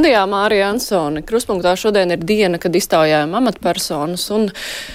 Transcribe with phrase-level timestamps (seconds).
[0.00, 1.20] Studijā Mārija Ansone.
[1.28, 4.46] Kruspunktā šodien ir diena, kad iztaujājam amatpersonas, un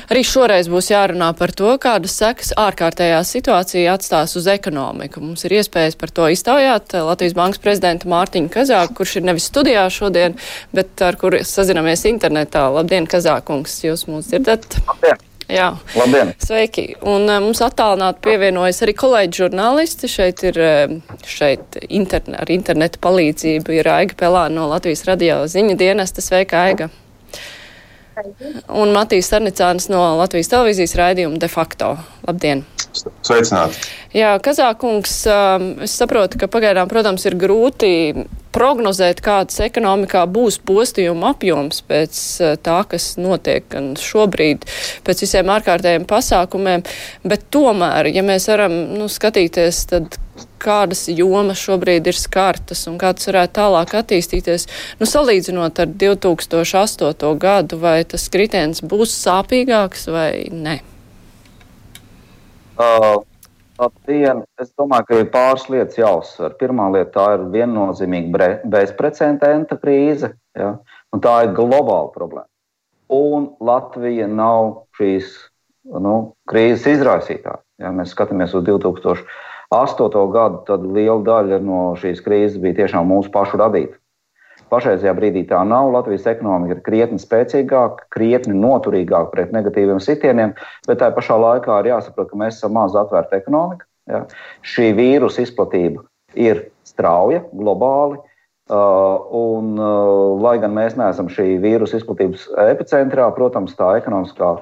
[0.09, 5.21] arī šoreiz būs jārunā par to, kādas sekas ārkārtējā situācija atstās uz ekonomiku.
[5.21, 9.85] Mums ir iespējas par to iztaujāt Latvijas Bankas prezidentu Mārtiņu Kazāku, kurš ir nevis studijā
[9.93, 10.39] šodien,
[10.73, 12.65] bet ar kuru sazinamies internetā.
[12.79, 14.81] Labdien, Kazākungs, jūs mūs dzirdat?
[14.89, 15.34] Labdien!
[15.51, 16.31] Jā, Labdien!
[16.41, 16.87] Sveiki!
[17.05, 20.09] Un uh, mums attālināti pievienojas arī kolēģi žurnālisti.
[20.09, 20.59] Šeit ir
[21.29, 26.23] šeit interne, ar interneta palīdzību ir Aiga Pelāna no Latvijas radio ziņu dienesta.
[26.25, 26.89] Sveika, Aiga!
[28.71, 31.97] Un Matīs Sarnicāns no Latvijas televīzijas raidījuma de facto.
[32.25, 32.65] Labdien!
[33.25, 33.83] Sveicināti!
[34.15, 35.13] Jā, Kazākungs,
[35.85, 37.91] es saprotu, ka pagaidām, protams, ir grūti
[38.55, 42.19] prognozēt, kāds ekonomikā būs postījuma apjoms pēc
[42.63, 44.63] tā, kas notiek gan šobrīd,
[45.07, 46.85] pēc visiem ārkārtējiem pasākumiem,
[47.27, 50.15] bet tomēr, ja mēs varam nu, skatīties, tad
[50.63, 54.67] kādas jomas šobrīd ir skartas un kā tas varētu tālāk attīstīties,
[55.01, 57.35] nu, salīdzinot ar 2008.
[57.41, 60.79] gadu, vai tas kritiens būs sāpīgāks vai ne?
[62.75, 63.21] Uh,
[63.79, 64.41] Labdien!
[64.59, 66.55] Es domāju, ka ir pāris lietas jāuzsver.
[66.59, 70.73] Pirmā lieta ir viennozīmīga bezprecedenta krīze, ja?
[71.11, 72.47] un tā ir globāla problēma.
[73.15, 75.33] Un Latvija nav šīs
[76.03, 76.15] nu,
[76.51, 77.61] krīzes izraisītāja.
[77.79, 80.23] Ja mēs skatāmies uz 2008.
[80.35, 83.99] gadu, tad liela daļa no šīs krīzes bija tiešām mūsu pašu radīta.
[84.75, 85.93] Pašreizajā brīdī tā nav.
[85.93, 90.51] Latvijas ekonomika ir krietni spēcīgāka, krietni noturīgāka pret negatīviem sitieniem,
[90.87, 93.87] bet tā pašā laikā ir jāsaprot, ka mēs esam maz atvērta ekonomika.
[94.11, 94.25] Ja?
[94.67, 96.03] Šī vīrusa izplatība
[96.35, 98.19] ir strauja, globāli.
[98.65, 104.55] Uh, un, uh, lai gan mēs neesam šī vīrusa izplatības epicentrā, protams, tā ekonomiskā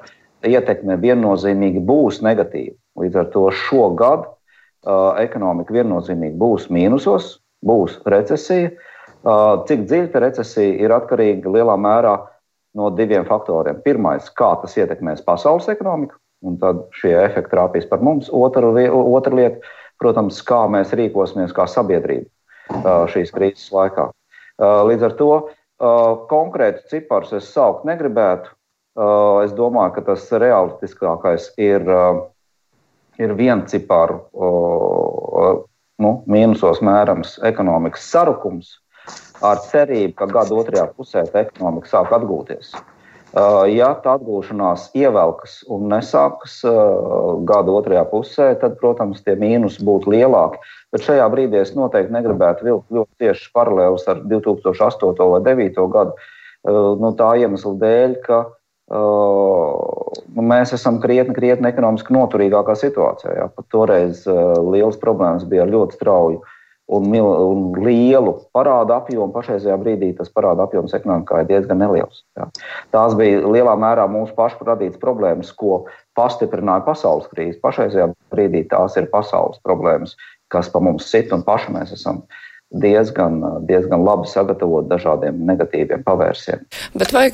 [0.44, 2.76] ietekme viennozīmīgi būs negatīva.
[3.00, 8.74] Līdz ar to šogad uh, ekonomika viennozīmīgi būs mīnusos, būs recesija.
[8.76, 8.90] Uh,
[9.24, 12.18] Cik dziļa recesija ir atkarīga lielā mērā
[12.76, 13.80] no diviem faktoriem.
[13.86, 18.28] Pirmais, kā tas ietekmēs pasaules ekonomiku, un tad šie efekti trāpīs par mums.
[18.34, 19.62] Otra, otra lieta,
[20.02, 22.28] protams, kā mēs rīkosimies kā sabiedrība
[23.14, 24.10] šīs krīzes laikā.
[24.60, 25.32] Līdz ar to
[26.32, 28.52] konkrētu ciparus es saukt negribētu.
[29.44, 31.88] Es domāju, ka tas realistiskākais ir,
[33.24, 34.20] ir viena ciparu
[36.04, 38.80] nu, mīnusos mērams ekonomikas sarukums
[39.44, 42.74] ar cerību, ka gada otrajā pusē ekonomika sāk atgūties.
[43.34, 49.82] Uh, ja tā atgūšanās ievelkas un nesākas uh, gada otrajā pusē, tad, protams, tie mīnusi
[49.82, 50.62] būtu lielāki.
[50.94, 55.18] Bet šajā brīdī es noteikti negribētu vilkt ļoti tieši paralēlus ar 2008.
[55.18, 55.88] vai 2009.
[55.96, 56.14] gadu.
[56.62, 58.44] Uh, nu, tā iemesla dēļ, ka
[58.94, 63.32] nu, mēs esam krietni, krietni ekonomiski noturīgākā situācijā.
[63.40, 63.48] Jā.
[63.56, 66.44] Pat toreiz liels problēmas bija ar ļoti strauju
[66.88, 69.32] un, un lielu parādu apjomu.
[69.34, 72.24] Pašreizajā brīdī tas parāda apjoms ekonomikā ir diezgan neliels.
[72.38, 72.50] Jā.
[72.96, 75.84] Tās bija lielā mērā mūsu pašu radītas problēmas, ko
[76.20, 77.60] pastiprināja pasaules krīze.
[77.64, 80.18] Pašreizajā brīdī tās ir pasaules problēmas,
[80.54, 82.24] kas pa mums sit un paši mēs esam
[82.74, 86.66] diezgan, diezgan labi sagatavot dažādiem negatīviem pavērsieniem.
[86.98, 87.28] Bet vai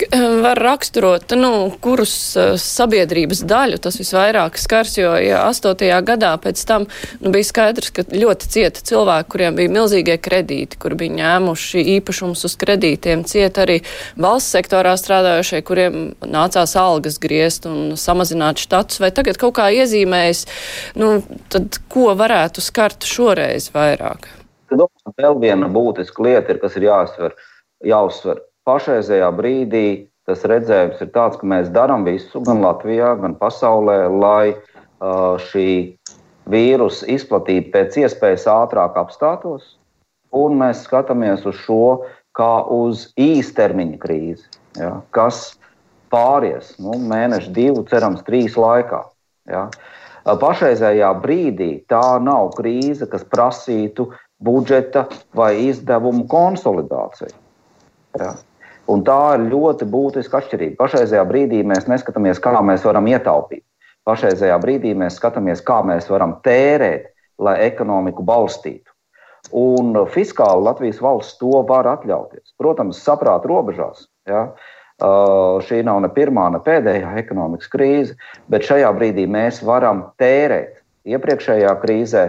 [0.44, 1.52] var raksturot, nu,
[1.84, 2.14] kurus
[2.60, 5.86] sabiedrības daļu tas visvairāk skars, jo ja 8.
[6.08, 6.88] gadā pēc tam
[7.22, 12.44] nu, bija skaidrs, ka ļoti cieta cilvēki, kuriem bija milzīgie kredīti, kur bija ņēmuši īpašumus
[12.50, 13.80] uz kredītiem, cieta arī
[14.20, 20.46] valsts sektorā strādājošie, kuriem nācās algas griezt un samazināt štatus, vai tagad kaut kā iezīmējas,
[21.00, 21.20] nu,
[21.54, 24.39] tad ko varētu skart šoreiz vairāk?
[24.76, 27.36] Domāju, vēl viena būtiska lieta, ir, kas ir jāuzsver.
[27.86, 28.42] jāuzsver.
[28.68, 29.88] Pašreizējā brīdī
[30.30, 35.98] tas redzējums ir tāds, ka mēs darām visu, gan Latvijā, gan pasaulē, lai uh, šī
[36.50, 39.76] vīrusa izplatība pēc iespējas ātrāk apstātos.
[40.36, 42.06] Un mēs skatāmies uz šo
[42.38, 44.46] kā uz īstermiņa krīzi,
[44.78, 45.56] ja, kas
[46.14, 49.02] pāries nu, mēnešu, divu, cerams, trīs laikā.
[49.50, 49.68] Ja.
[50.30, 57.36] Pašreizējā brīdī tā nav krīze, kas prasītu budžeta vai izdevumu konsolidāciju.
[58.20, 58.34] Ja.
[58.90, 60.80] Un tā ir ļoti būtiska atšķirība.
[60.80, 63.64] Pašreizajā brīdī mēs neskatāmies, kā mēs varam ietaupīt.
[64.08, 68.90] Pašreizajā brīdī mēs skatāmies, kā mēs varam tērēt, lai ekonomiku balstītu.
[69.56, 72.56] Un fiskāli Latvijas valsts to var atļauties.
[72.60, 74.08] Protams, saprāta robežās.
[74.28, 74.50] Ja?
[75.00, 78.18] Uh, šī nav ne pirmā, ne pēdējā ekonomikas krīze,
[78.52, 80.82] bet šajā brīdī mēs varam tērēt.
[81.08, 82.26] Iepriekšējā krīzē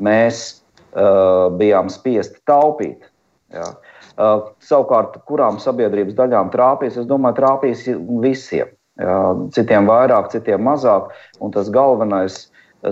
[0.00, 0.63] mēs
[0.94, 3.10] bijām spiesti taupīt.
[3.54, 3.72] Ja.
[4.14, 7.86] Uh, savukārt, kurām sabiedrības daļām trāpīs, es domāju, trāpīs
[8.22, 8.70] visiem.
[9.00, 9.14] Jā,
[9.56, 11.08] citiem vairāk, citiem mazāk.
[11.42, 12.44] Un tas galvenais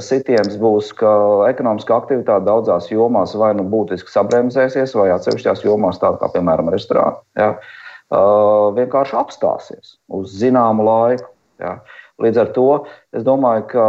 [0.03, 1.13] sitiens būs, ka
[1.51, 7.21] ekonomiskā aktivitāte daudzās jomās vai nu būtiski sabremzēsies, vai atsevišķās jomās, tā kā piemēram restorāna,
[7.39, 11.29] jā, uh, vienkārši apstāsies uz zināmu laiku.
[11.63, 11.77] Jā.
[12.23, 12.69] Līdz ar to
[13.15, 13.87] es domāju, ka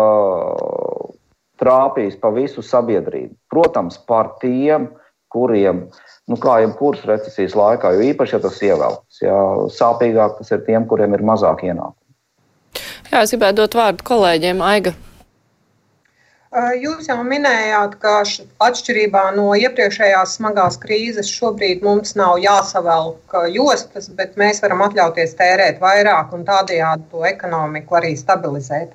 [1.63, 3.33] trāpīs pa visu sabiedrību.
[3.51, 4.91] Protams, par tiem,
[5.33, 5.87] kuriem
[6.29, 9.23] nu, kā jebkuras recesijas laikā, jo īpaši, ja tas ievelks.
[9.23, 9.39] Jā,
[9.79, 11.99] sāpīgāk tas ir tiem, kuriem ir mazāk ienākumu.
[13.09, 14.93] Jā, es gribētu dot vārdu kolēģiem Aiga.
[16.53, 18.19] Jūs jau minējāt, ka
[18.61, 25.81] atšķirībā no iepriekšējās smagās krīzes šobrīd mums nav jāsavelk jostas, bet mēs varam atļauties tērēt
[25.81, 28.93] vairāk un tādējādi to ekonomiku arī stabilizēt.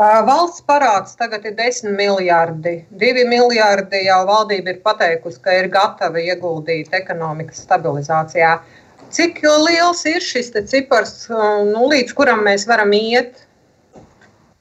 [0.00, 2.86] Valsts parāds tagad ir 10 miljardi.
[3.02, 8.54] 2 miljardi jau valdība ir pateikusi, ka ir gatava ieguldīt ekonomikas stabilizācijā.
[9.12, 13.44] Cik liels ir šis cipars, nu, līdz kuram mēs varam iet?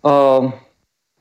[0.04, 0.52] Uh,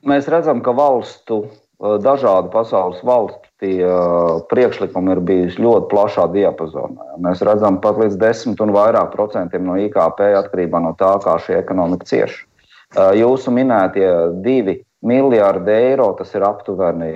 [0.03, 1.44] mēs redzam, ka valstu,
[1.79, 7.12] dažādu pasaules valstu tie uh, priekšlikumi ir bijuši ļoti plašā diapazonā.
[7.23, 11.61] Mēs redzam pat līdz 10 un vairāk procentiem no IKP atkarībā no tā, kā šī
[11.62, 12.48] ekonomika cieši.
[12.96, 14.08] Jūsu minētie
[14.44, 17.11] divi miljardi eiro, tas ir aptuveni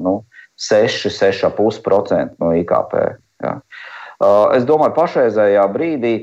[0.00, 0.22] nu,
[0.56, 2.94] 6, 6,5% no IKP.
[3.44, 3.58] Ja.
[4.56, 6.14] Es domāju, pašreizējā brīdī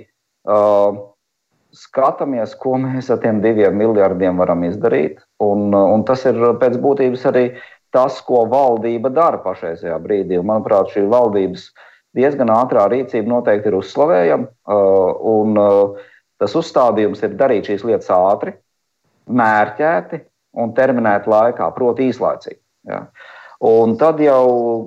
[1.75, 5.19] skatāmies, ko mēs ar tiem diviem miljardiem varam izdarīt.
[5.43, 7.45] Un, un tas ir pēc būtības arī
[7.93, 10.39] tas, ko valdība dara pašreizajā brīdī.
[10.39, 11.69] Un, manuprāt, šī valdības
[12.17, 14.49] diezgan ātrā rīcība noteikti ir uzslavējama.
[15.35, 15.61] Un
[16.41, 18.55] tas uzstādījums ir darīt šīs lietas ātri,
[19.29, 20.23] mērķēti
[20.59, 22.59] un terminēti laikā, proti, īslaicīgi.
[22.89, 23.03] Ja.
[23.69, 24.45] Un tad jau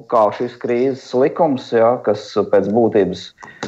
[0.09, 3.27] kā šis krīzes likums, ja, kas pēc būtības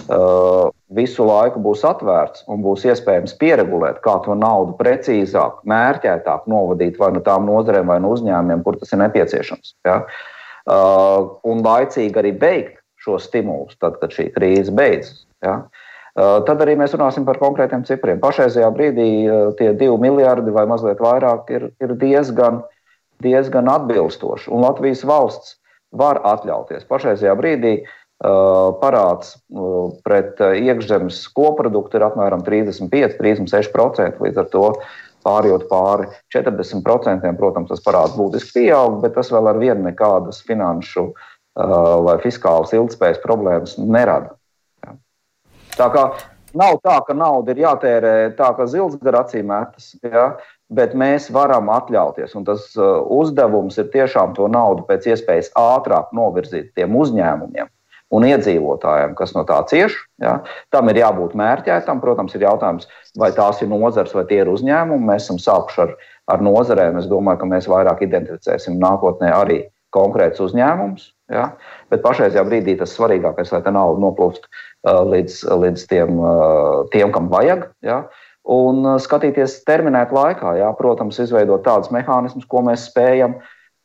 [0.08, 6.96] uh, visu laiku būs atvērts un būs iespējams pieregulēt, kā to naudu precīzāk, mērķētāk novadīt
[7.00, 9.76] vai no nu tām nozarēm vai no uzņēmumiem, kur tas ir nepieciešams.
[9.84, 10.00] Ja.
[10.64, 15.26] Uh, un laicīgi arī beigt šo stimulus, tad, kad šī krīze beidzas.
[15.44, 15.66] Ja.
[15.66, 15.83] Uh,
[16.14, 18.20] tad arī mēs runāsim par konkrētiem cipriem.
[18.22, 22.62] Pašreizajā brīdī eh, tie divi miljardi vai mazliet vairāk ir, ir diezgan,
[23.24, 24.50] diezgan atbilstoši.
[24.54, 25.56] Un Latvijas valsts
[25.94, 26.86] var atļauties.
[26.90, 27.90] Pašreizajā brīdī uh,
[28.80, 29.36] parāds
[30.02, 34.18] pret iekšzemes koproduktu ir apmēram 35-36%.
[34.26, 34.64] Līdz ar to
[35.22, 41.12] pārējot pāri 40%, protams, tas parāds būtiski pieaug, bet tas vēl ar vienu nekādas finanšu
[41.54, 44.34] vai fiskālas ilgspējas problēmas nerada.
[45.78, 46.04] Tā kā
[46.54, 50.34] nav tā, ka nauda ir jātērē tā, ka zils gar acīm metas, ja?
[50.74, 52.34] bet mēs varam atļauties.
[52.38, 57.70] Un tas uh, uzdevums ir tiešām to naudu pēc iespējas ātrāk novirzīt tiem uzņēmumiem
[58.14, 59.96] un iedzīvotājiem, kas no tā cieš.
[60.22, 60.38] Ja?
[60.74, 62.02] Tam ir jābūt mērķētam.
[62.02, 62.88] Protams, ir jautājums,
[63.18, 65.08] vai tās ir nozars vai tie ir uzņēmumi.
[65.10, 65.94] Mēs esam sākuši ar,
[66.30, 67.00] ar nozarēm.
[67.00, 71.10] Es domāju, ka mēs vairāk identificēsim nākotnē arī konkrēts uzņēmums.
[71.32, 71.54] Ja?
[71.92, 74.48] Bet pašreizajā brīdī tas svarīgākais, lai tā nauda noplūst
[74.84, 77.70] Uh, līdz, līdz tiem, uh, tiem, kam vajag.
[77.86, 78.02] Ja?
[78.44, 83.38] Un uh, skatīties terminēt laikā, jā, protams, izveidot tādus mehānismus, ko mēs spējam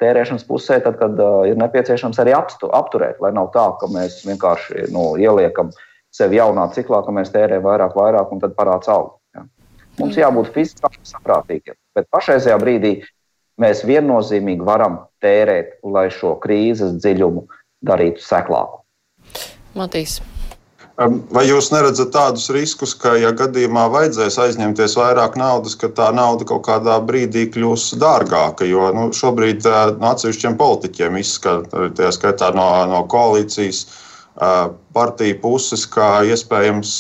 [0.04, 3.22] tērēšanas pusē, tad, kad uh, ir nepieciešams arī apstu, apturēt.
[3.24, 5.72] Lai nav tā, ka mēs vienkārši nu, ieliekam
[6.12, 9.14] sevi jaunā ciklā, ka mēs tērējam vairāk, vairāk un tad parāds aug.
[9.38, 9.46] Ja?
[10.02, 11.80] Mums jābūt fiziski saprātīgiem.
[11.96, 12.98] Bet pašreizajā brīdī
[13.62, 17.46] mēs viennozīmīgi varam tērēt, lai šo krīzes dziļumu
[17.86, 18.84] darītu seklāku.
[19.78, 20.20] Matīs.
[21.00, 26.44] Vai jūs neredzat tādus riskus, ka, ja gadījumā vajadzēs aizņemties vairāk naudas, ka tā nauda
[26.50, 28.68] kaut kādā brīdī kļūs dārgāka?
[28.68, 29.64] Jo nu, šobrīd
[30.02, 33.86] no atsevišķiem politiķiem izskatās, tā skaitā no, no koalīcijas
[34.96, 36.94] partiju puses, ka iespējams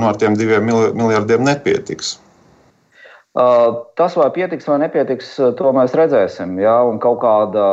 [0.00, 2.18] no tiem diviem miljardiem nepietiks.
[3.38, 6.56] Tas, vai pietiks vai nepietiks, to mēs redzēsim.
[6.58, 6.80] Ja?
[6.88, 7.66] Un kaut kāda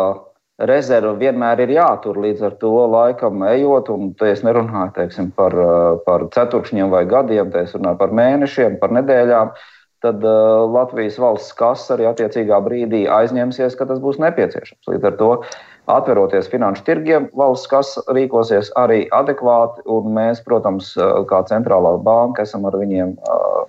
[0.69, 3.89] rezerve vienmēr ir jātur līdz ar to laikam ejot.
[3.89, 5.55] Un te es nerunāju teiksim, par,
[6.05, 9.55] par ceturkšņiem vai gadiem, te es runāju par mēnešiem, par nedēļām.
[10.05, 14.91] Tad uh, Latvijas valsts kasa arī attiecīgā brīdī aizņemsies, ka tas būs nepieciešams.
[14.91, 15.29] Līdz ar to
[15.89, 19.81] atveroties finanšu tirgiem, valsts kasa rīkosies arī adekvāti.
[20.13, 20.91] Mēs, protams,
[21.31, 23.63] kā centrālā banka, esam ar viņiem uh,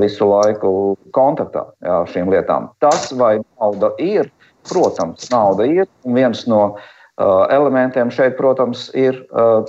[0.00, 0.70] visu laiku
[1.16, 2.68] kontaktā ar šīm lietām.
[2.84, 4.28] Tas, vai nauda ir,
[4.68, 6.62] Protams, nauda ir, un viens no
[7.52, 9.20] elementiem šeit, protams, ir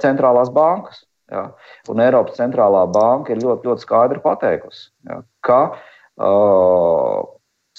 [0.01, 1.03] centrālās bankas.
[1.31, 1.49] Ja?
[1.91, 5.19] Un Eiropas centrālā banka ir ļoti, ļoti skaidri pateikusi, ja?
[5.45, 7.23] ka uh,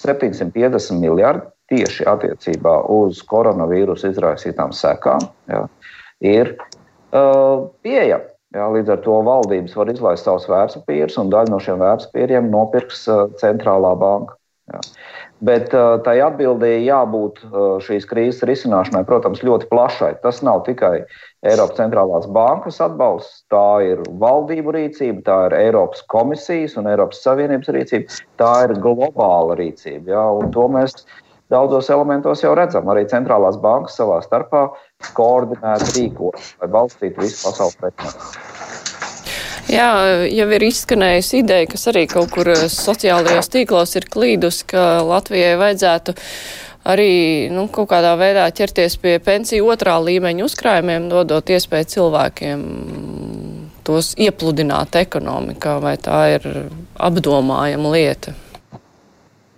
[0.02, 5.62] 750 miljardi tieši attiecībā uz koronavīrusa izraisītām sekām ja?
[6.20, 8.34] ir uh, pieejami.
[8.56, 13.04] Jā, līdz ar to valdības var izlaist savus vērtspapīrus, un daļu no šiem vērtspapīriem nopirks
[13.12, 14.38] uh, centrālā banka.
[14.72, 14.80] Jā.
[15.46, 20.14] Bet uh, tai atbildēji jābūt uh, šīs krīzes risināšanai, protams, ļoti plašai.
[20.22, 20.94] Tas nav tikai
[21.46, 27.70] Eiropas centrālās bankas atbalsts, tā ir valdību rīcība, tā ir Eiropas komisijas un Eiropas Savienības
[27.76, 30.16] rīcība, tā ir globāla rīcība.
[30.16, 30.96] Jā, to mēs
[31.52, 32.88] daudzos elementos jau redzam.
[32.92, 34.66] Arī centrālās bankas savā starpā
[35.16, 38.34] koordinēti rīkojas, lai balstītu visu pasaules pētnieku.
[39.66, 39.88] Jā,
[40.30, 45.56] jau ir izskanējusi ideja, kas arī kaut kur eh, sociālajos tīklos ir klīdus, ka Latvijai
[45.58, 46.14] vajadzētu
[46.86, 47.10] arī
[47.50, 52.62] nu, kaut kādā veidā ķerties pie pensiju otrā līmeņa uzkrājumiem, dodot iespēju cilvēkiem
[53.86, 56.46] tos iepludināt ekonomikā, vai tā ir
[56.94, 58.34] apdomājama lieta?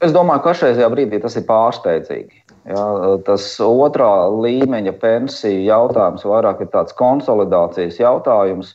[0.05, 2.43] Es domāju, ka šajā brīdī tas ir pārsteidzīgi.
[2.71, 2.85] Jā,
[3.26, 8.75] tas otrā līmeņa pensiju jautājums vairāk ir tāds konsolidācijas jautājums.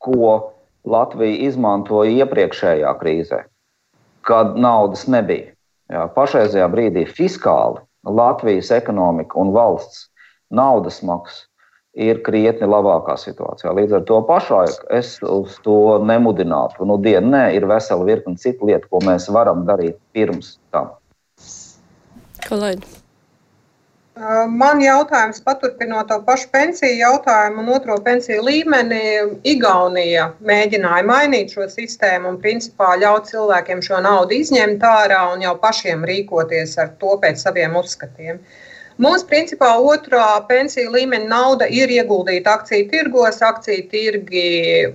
[0.00, 0.54] Ko
[0.88, 3.42] Latvija izmantoja iepriekšējā krīzē,
[4.24, 5.52] kad naudas nebija.
[5.92, 10.06] Jā, pašreizajā brīdī fiskāli Latvijas ekonomika un valsts
[10.54, 11.47] naudas maksa
[11.98, 13.72] ir krietni labākā situācijā.
[13.74, 16.86] Līdz ar to pašlaik es uz to nemudinātu.
[16.88, 20.94] Nu, dienu, nē, ir vesela virkne citu lietu, ko mēs varam darīt pirms tam.
[22.46, 22.98] Kolēģi.
[24.50, 29.02] Man jautājums, paturpinot to pašu pensiju jautājumu un otro pensiju līmeni,
[29.46, 35.54] Igaunija mēģināja mainīt šo sistēmu un principā ļaut cilvēkiem šo naudu izņemt ārā un jau
[35.62, 38.42] pašiem rīkoties ar to pēc saviem uzskatiem.
[38.98, 44.48] Mums, principā, otrā pensiju līmeņa nauda ir ieguldīta akciju tirgos, akciju tirgi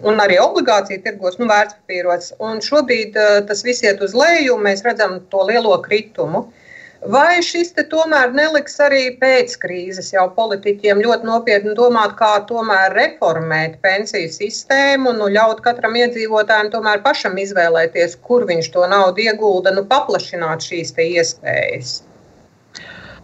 [0.03, 2.33] un arī obligāciju tirgos, nu, vērtspapīros.
[2.43, 3.15] Un šobrīd
[3.47, 6.43] tas viss iet uz leju, un mēs redzam to lielo kritumu.
[6.43, 6.63] Uh,
[7.03, 13.75] Vai šis tomēr neliks arī pēc krīzes jau politiķiem ļoti nopietni domāt, kā tomēr reformēt
[13.83, 19.83] pensiju sistēmu, nu, ļaut katram iedzīvotājam tomēr pašam izvēlēties, kur viņš to naudu iegulda, nu,
[19.83, 21.99] paplašināt šīs iespējas?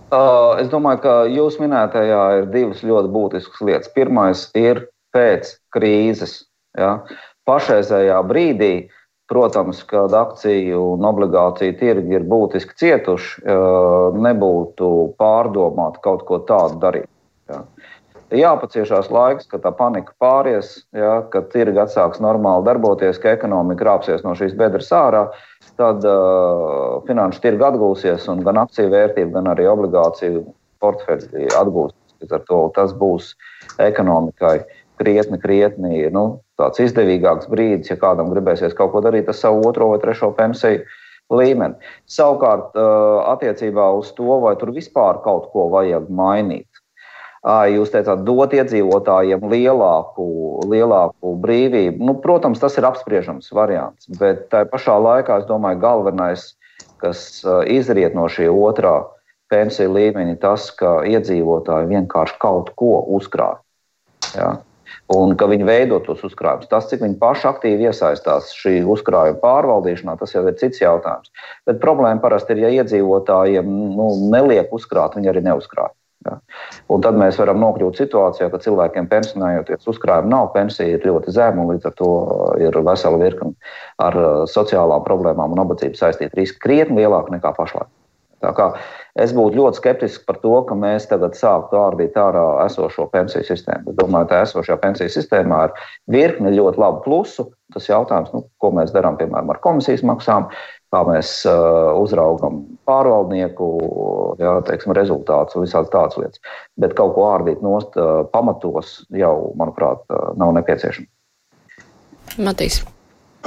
[0.09, 3.91] Uh, es domāju, ka jūs minētajā ir divas ļoti būtiskas lietas.
[3.93, 6.39] Pirmais ir pēc krīzes.
[6.77, 6.95] Ja?
[7.49, 8.99] Pašreizējā brīdī uh,
[9.29, 13.43] Protams, kad akciju un obligāciju tirgi ir būtiski cietuši,
[14.25, 14.87] nebūtu
[15.21, 17.05] pārdomāt kaut ko tādu darīt.
[17.51, 17.59] Jā.
[18.39, 24.25] Jāpaciešās laiks, kad tā panika pāries, jā, kad tirgi atsāks normāli darboties, ka ekonomika rāpsies
[24.25, 25.27] no šīs bedres ārā,
[25.79, 30.43] tad uh, finanšu tirgi atgūsies un gan akciju vērtība, gan arī obligāciju
[30.83, 31.95] portfeļi atgūsies.
[32.36, 33.31] Ar to tas būs
[33.79, 34.57] ekonomikai
[35.00, 36.24] krietni, krietni nu,
[36.59, 40.83] tāds izdevīgāks brīdis, ja kādam gribēsies kaut ko darīt ar savu otro vai trešo pensiju
[41.29, 41.77] līmeni.
[42.09, 42.75] Savukārt,
[43.29, 46.68] attiecībā uz to, vai tur vispār kaut ko vajag mainīt.
[47.48, 50.25] Jūs teicāt, dot iedzīvotājiem lielāku,
[50.67, 52.03] lielāku brīvību.
[52.03, 56.50] Nu, protams, tas ir apspriežams variants, bet tā pašā laikā es domāju, galvenais,
[57.00, 58.98] kas izriet no šī otrā
[59.50, 63.62] pensiju līmeņa, tas, ka iedzīvotāji vienkārši kaut ko uzkrāj.
[64.36, 64.58] Ja?
[65.10, 66.69] un ka viņi veido tos uzkrājumus.
[66.69, 71.31] Tas, cik viņi paši aktīvi iesaistās šī uzkrājuma pārvaldīšanā, tas jau ir cits jautājums.
[71.69, 75.91] Bet problēma parasti ir, ja iedzīvotājiem nu, neliek uzkrāt, viņi arī neuzkrāj.
[76.27, 76.35] Ja.
[76.91, 81.63] Un tad mēs varam nokļūt situācijā, ka cilvēkiem pensionējoties, uzkrājumi nav, pensija ir ļoti zema
[81.63, 82.09] un līdz ar to
[82.59, 83.53] ir vesela virkne
[84.03, 87.88] ar uh, sociālām problēmām un nabadzību saistīta riski krietni lielāka nekā pašlaik.
[89.19, 93.91] Es būtu ļoti skeptisks par to, ka mēs tagad sāktu ārdīt ārā esošo pensiju sistēmu.
[93.91, 95.73] Es domāju, ka esošajā pensiju sistēmā ir
[96.07, 97.49] virkne ļoti labu plusu.
[97.73, 100.47] Tas jautājums, nu, ko mēs darām piemēram ar komisijas maksām,
[100.93, 103.67] kā mēs uh, uzraugam pārvaldnieku
[104.41, 106.55] jā, teiksim, rezultātus un visādas tādas lietas.
[106.81, 111.10] Bet kaut ko ārdīt nost uh, pamatos jau, manuprāt, uh, nav nepieciešams.
[112.41, 112.81] Matīs.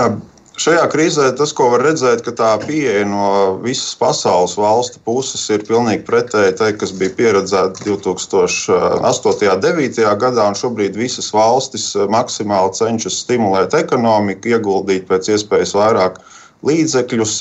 [0.00, 0.22] Um.
[0.60, 3.28] Šajā krīzē tas, ko var redzēt, ka tā pieeja no
[3.64, 8.76] visas pasaules valstu puses ir pilnīgi pretēji tai, kas bija pieredzēta 2008.
[9.00, 10.04] un 2009.
[10.20, 10.44] gadā.
[10.52, 16.20] Un šobrīd visas valstis maksimāli cenšas stimulēt ekonomiku, ieguldīt pēc iespējas vairāk
[16.66, 17.34] līdzekļus.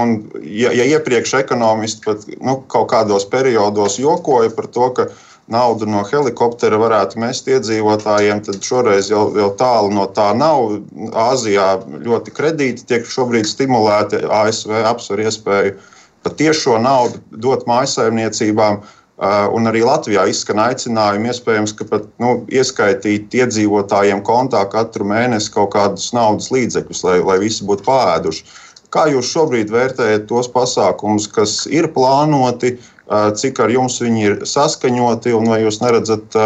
[0.00, 5.08] Un, ja, ja iepriekš ekonomisti pat nu, kaut kādos periodos jokoja par to, ka
[5.52, 10.80] naudu no helikoptera varētu mest iedzīvotājiem, tad šoreiz jau, jau tālu no tā nav.
[11.26, 11.68] Āzijā
[12.06, 14.24] ļoti kredīti tiek šobrīd stimulēti.
[14.26, 15.76] ASV apsver iespēju
[16.26, 18.80] pat tiešo naudu dot mājsaimniecībām.
[18.82, 25.52] Uh, un arī Latvijā izskan aicinājumi, iespējams, ka pat nu, ieskaitīt iedzīvotājiem kontā katru mēnesi
[25.54, 28.44] kaut kādus naudas līdzekļus, lai, lai visi būtu pāēduši.
[28.92, 32.76] Kā jūs šobrīd vērtējat tos pasākumus, kas ir plānoti,
[33.40, 36.36] cik ar jums viņi ir saskaņoti, un vai jūs neredzat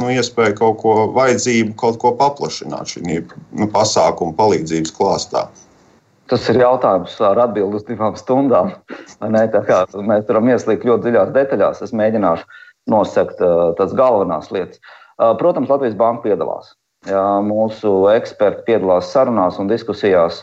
[0.00, 5.46] nu, iespēju kaut ko vajadzību, kaut ko paplašināt šī nu, pasākuma palīdzības klāstā?
[6.30, 8.72] Tas ir jautājums ar atbildi uz divām stundām.
[10.10, 11.82] Mēs varam ieslīgt ļoti dziļās detaļās.
[11.86, 12.46] Es mēģināšu
[12.90, 13.40] nosakt
[13.78, 14.82] tās galvenās lietas.
[15.40, 16.74] Protams, Latvijas Banka piedalās.
[17.06, 20.40] Jā, mūsu eksperti piedalās sarunās un diskusijās,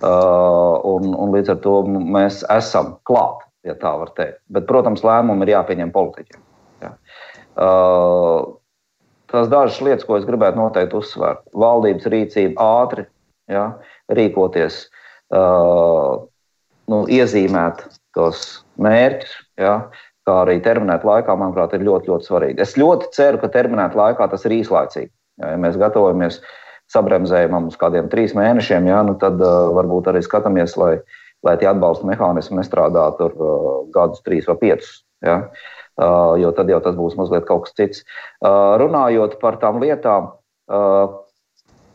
[0.00, 4.40] un, un līdz ar to mēs esam klāt ja tā var teikt.
[4.52, 6.42] Bet, protams, lēmumi ir jāpieņem politiķiem.
[7.56, 8.56] Uh,
[9.32, 11.42] tās dažas lietas, ko es gribētu noteikti uzsvērt.
[11.56, 13.06] Valdības rīcība ātri
[13.50, 13.70] ja,
[14.12, 17.82] rīkoties, uh, nu, iezīmēt
[18.16, 18.44] tos
[18.82, 19.74] mērķus, ja,
[20.26, 22.62] kā arī terminēt laikā, manuprāt, ir ļoti, ļoti svarīgi.
[22.62, 25.12] Es ļoti ceru, ka terminēt laikā tas ir īslaicīgi.
[25.42, 26.40] Ja, ja mēs gatavojamies
[26.92, 31.56] sabremzējumam uz kādiem trīs mēnešiem, ja, nu, tad uh, varbūt arī skatāmies, lai uh, lai
[31.60, 35.02] tie atbalsta mehānismi nestrādātu tur uh, gadus, trīs vai piecus.
[35.24, 35.42] Ja?
[35.96, 38.02] Uh, jo tad jau tas būs mazliet kaut kas cits.
[38.40, 40.32] Uh, runājot par tām lietām,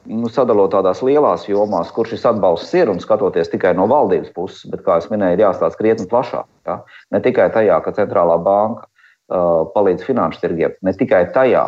[0.10, 4.66] nu, sadalot tādās lielās jomās, kur šis atbalsts ir un skatoties tikai no valdības puses,
[4.72, 6.48] bet, kā jau minēju, ir jāstāsta krietni plašāk.
[6.68, 6.82] Ja?
[7.14, 11.68] Ne tikai tajā, ka centrālā banka uh, palīdz finanšu tirgiem, ne tikai tajā,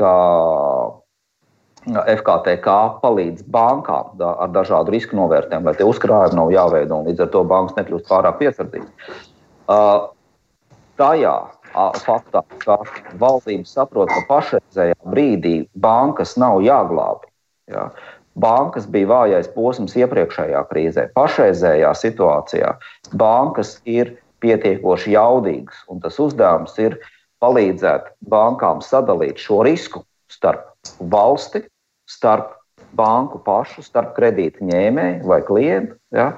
[0.00, 0.12] ka
[1.88, 7.24] FKTK palīdz bankām da, ar dažādu risku novērtējumu, lai tie uzkrājumi nav jāveido un līdz
[7.24, 9.16] ar to bankas nekļūst pārāk piesardzīgas.
[9.70, 10.10] Uh,
[11.00, 11.34] tajā
[12.02, 12.76] faktā, ka
[13.20, 17.29] valdība saprot, ka pašreizējā brīdī bankas nav jāglābj.
[17.70, 17.88] Ja,
[18.40, 21.08] bankas bija vājais posms iepriekšējā krīzē.
[21.16, 22.74] Pašreizējā situācijā
[23.18, 26.96] bankas ir pietiekoši jaudīgas, un tas uzdevums ir
[27.40, 30.66] palīdzēt bankām sadalīt šo risku starp
[31.12, 31.64] valsti,
[32.08, 32.56] starp
[32.96, 35.96] banku pašu, starp kredīta ņēmēju vai klientu.
[36.14, 36.32] Ja?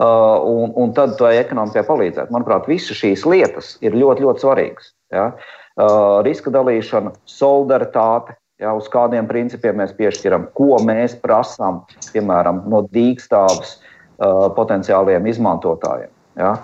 [0.00, 2.30] Uh, un, un tad tai ekonomikai palīdzēt.
[2.32, 4.94] Manuprāt, visas šīs lietas ir ļoti, ļoti svarīgas.
[5.12, 5.30] Ja?
[5.76, 8.74] Uh, riska dalīšana, solidaritāte, ja?
[8.76, 16.12] uz kādiem principiem mēs piešķiram, ko mēs prasām, piemēram, no dīkstāves uh, potenciāliem izmantotājiem.
[16.40, 16.54] Ja?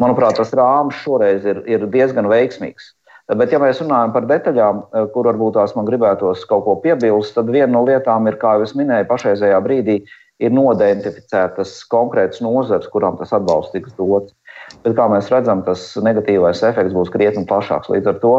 [0.00, 2.94] Manuprāt, tas rāms šoreiz ir, ir diezgan veiksmīgs.
[3.30, 7.36] Bet, ja mēs runājam par detaļām, eh, kur varbūt tās man gribētos kaut ko piebilst,
[7.36, 10.00] tad viena no lietām ir, kā jau es minēju, pašreizējā brīdī
[10.42, 14.34] ir nodentificētas konkrētas nozares, kurām tas atbalsts tiks dots.
[14.82, 17.92] Bet, kā mēs redzam, tas negatīvais efekts būs krietni plašāks.
[17.92, 18.34] Līdz ar to,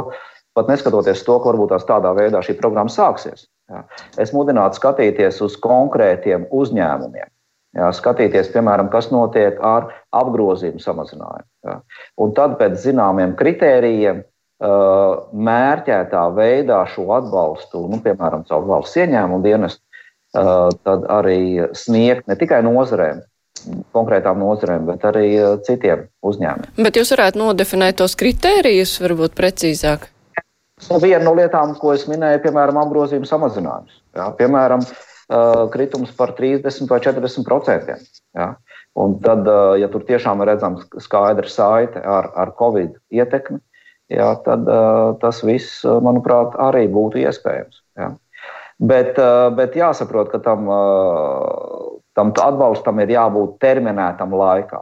[0.58, 3.84] pat neskatoties to, ka varbūt tās tādā veidā šī programma sāksies, jā,
[4.22, 7.30] es mudinātu skatīties uz konkrētiem uzņēmumiem.
[7.72, 11.48] Jā, skatīties, piemēram, kas notiek ar apgrozījumu samazinājumu.
[11.64, 11.78] Jā.
[12.20, 14.26] Un tad pēc zināmiem kritērijiem
[14.62, 19.82] Uh, mērķētā veidā šo atbalstu, nu, piemēram, caur valsts ieņēmumu dienestu,
[20.38, 23.24] uh, tad arī sniegt ne tikai nozarēm,
[23.98, 26.78] konkrētām nozarēm, bet arī uh, citiem uzņēmumiem.
[26.78, 30.06] Bet jūs varētu nodefinēt tos kritērijus, varbūt precīzāk?
[30.90, 34.02] Nu, viena no lietām, ko es minēju, piemēram, apgrozījuma samazinājums.
[34.18, 34.84] Jā, piemēram,
[35.72, 38.02] kritums par 30 vai 40 procentiem.
[39.24, 43.62] Tad, ja tur tiešām ir redzams skaidra saite ar, ar Covid ietekmi,
[44.12, 44.68] jā, tad
[45.22, 47.80] tas viss, manuprāt, arī būtu iespējams.
[48.02, 48.12] Jā.
[48.82, 49.16] Bet,
[49.56, 50.68] bet jāsaprot, ka tam,
[52.18, 54.82] tam atbalstam ir jābūt terminētam laikā.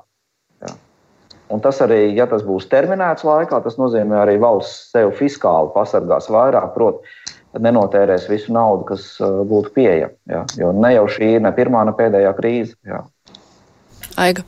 [1.50, 6.30] Un tas arī, ja tas būs terminēts laikā, tas nozīmē arī valsts sev fiskāli pasargās
[6.30, 7.10] vairāk, proti,
[7.58, 10.14] nenotērēs visu naudu, kas uh, būtu pieejama.
[10.30, 10.44] Jā.
[10.62, 12.78] Jo ne jau šī ir ne pirmā, ne pēdējā krīze.
[12.86, 13.02] Jā.
[14.22, 14.46] Aiga.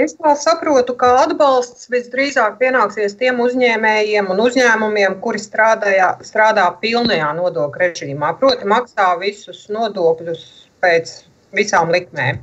[0.00, 7.34] Es tā saprotu, ka atbalsts visdrīzāk pienāksies tiem uzņēmējiem un uzņēmumiem, kuri strādāja, strādā pilnajā
[7.36, 8.30] nodokļu režīmā.
[8.40, 10.46] Proti, maksā visus nodokļus
[10.80, 11.12] pēc
[11.58, 12.40] visām likmēm.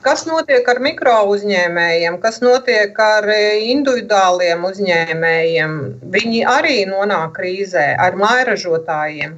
[0.00, 5.78] Kas notiek ar mikro uzņēmējiem, kas notiek ar individuāliem uzņēmējiem?
[6.14, 9.36] Viņi arī nonāk krīzē ar mājražotājiem.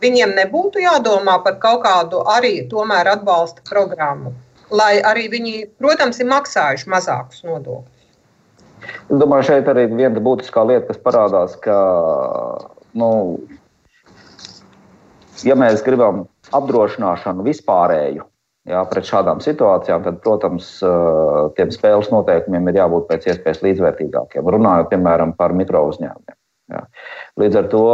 [0.00, 4.32] Viņiem nebūtu jādomā par kaut kādu arī tomēr atbalsta programmu
[4.70, 7.96] lai arī viņi, protams, ir maksājuši mazākus nodokļus.
[9.10, 11.76] Domāju, šeit arī viena būtiskā lieta, kas parādās, ka,
[12.96, 13.10] nu,
[15.46, 16.24] ja mēs gribam
[16.56, 18.29] apdrošināšanu vispārēju
[18.68, 20.72] jā, pret šādām situācijām, tad, protams,
[21.56, 24.52] tiem spēles noteikumiem ir jābūt pēc iespējas līdzvērtīgākiem.
[24.56, 26.36] Runājot, piemēram, par mikro uzņēmumiem.
[26.70, 26.84] Jā.
[27.40, 27.84] Līdz ar to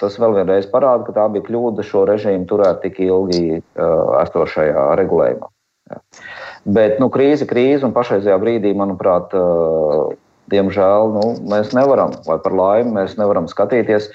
[0.00, 4.86] tas vēl vienreiz parāda, ka tā bija kļūda šo režīmu turēt tik ilgi uh, esošajā
[5.00, 5.50] regulējumā.
[5.92, 5.98] Jā.
[6.64, 9.34] Bet nu, krīze, krīze un pašreizajā brīdī, manuprāt,
[10.52, 14.08] diemžēl nu, mēs nevaram, vai par laimi, mēs nevaram skatīties,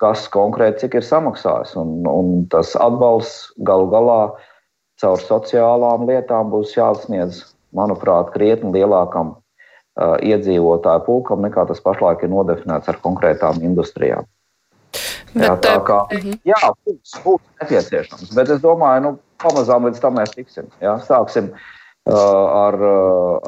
[0.00, 1.76] kas konkrēti cik ir samaksājis.
[1.82, 4.22] Un, un tas atbalsts galu galā
[5.02, 7.42] caur sociālām lietām būs jāsniedz,
[7.76, 14.28] manuprāt, krietni lielākam uh, iedzīvotāju pulkam, nekā tas pašlaik ir nodefinēts ar konkrētām industrijām.
[15.32, 20.02] Bet, jā, tā kā uh, jā, būs, būs nepieciešams, bet es domāju, nu, pamazām līdz
[20.02, 20.68] tam mēs tiksim.
[20.84, 22.76] Jā, sāksim uh, ar,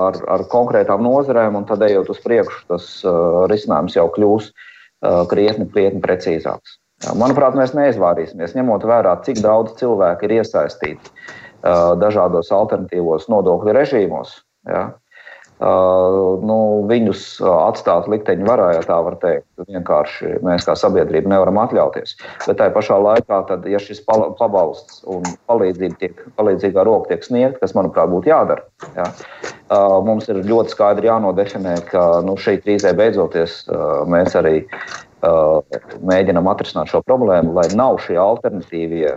[0.09, 5.23] ar, ar konkrētām nozarēm, un tad ejot uz priekšu, tas uh, risinājums jau kļūs uh,
[5.31, 6.79] krietni, krietni precīzāks.
[7.19, 11.15] Manuprāt, mēs neizvairīsimies, ņemot vērā, cik daudz cilvēku ir iesaistīti
[12.01, 14.37] dažādos alternatīvos nodokļu režīmos.
[14.69, 14.93] Ja?
[15.65, 16.57] Uh, nu,
[16.91, 19.47] viņus atstāt likteņu varā, ja tā var teikt.
[19.71, 22.17] Vienkārši mēs kā sabiedrība nevaram atļauties.
[22.43, 27.63] Bet tajā pašā laikā, tad, ja šis pabalsts un palīdzība tiek, palīdzīgā roka tiek sniegta,
[27.63, 28.67] kas, manuprāt, būtu jādara,
[28.99, 34.59] ja, uh, mums ir ļoti skaidri jānodefinē, ka nu, šī krīzē beidzoties uh, mēs arī
[36.05, 39.13] mēģinam atrisināt šo problēmu, lai nav šie alternatīvie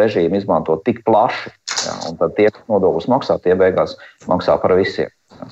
[0.00, 1.52] režīmi izmantot tik plaši.
[1.82, 3.96] Ja, tad tie, kas nodokļus maksā, tie beigās
[4.30, 5.10] maksā par visiem.
[5.34, 5.48] Ja.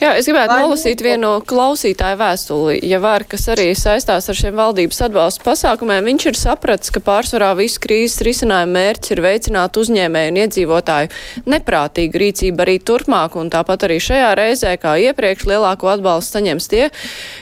[0.00, 4.56] Jā, es gribētu Vai nolasīt vienu klausītāju vēstuli, ja var, kas arī saistās ar šiem
[4.58, 6.06] valdības atbalsta pasākumiem.
[6.08, 11.12] Viņš ir sapratis, ka pārsvarā visu krīzes risinājumu mērķis ir veicināt uzņēmēju un iedzīvotāju
[11.50, 16.84] neprātīgu rīcību arī turpmāk, un tāpat arī šajā reizē, kā iepriekš, lielāko atbalstu saņems tie,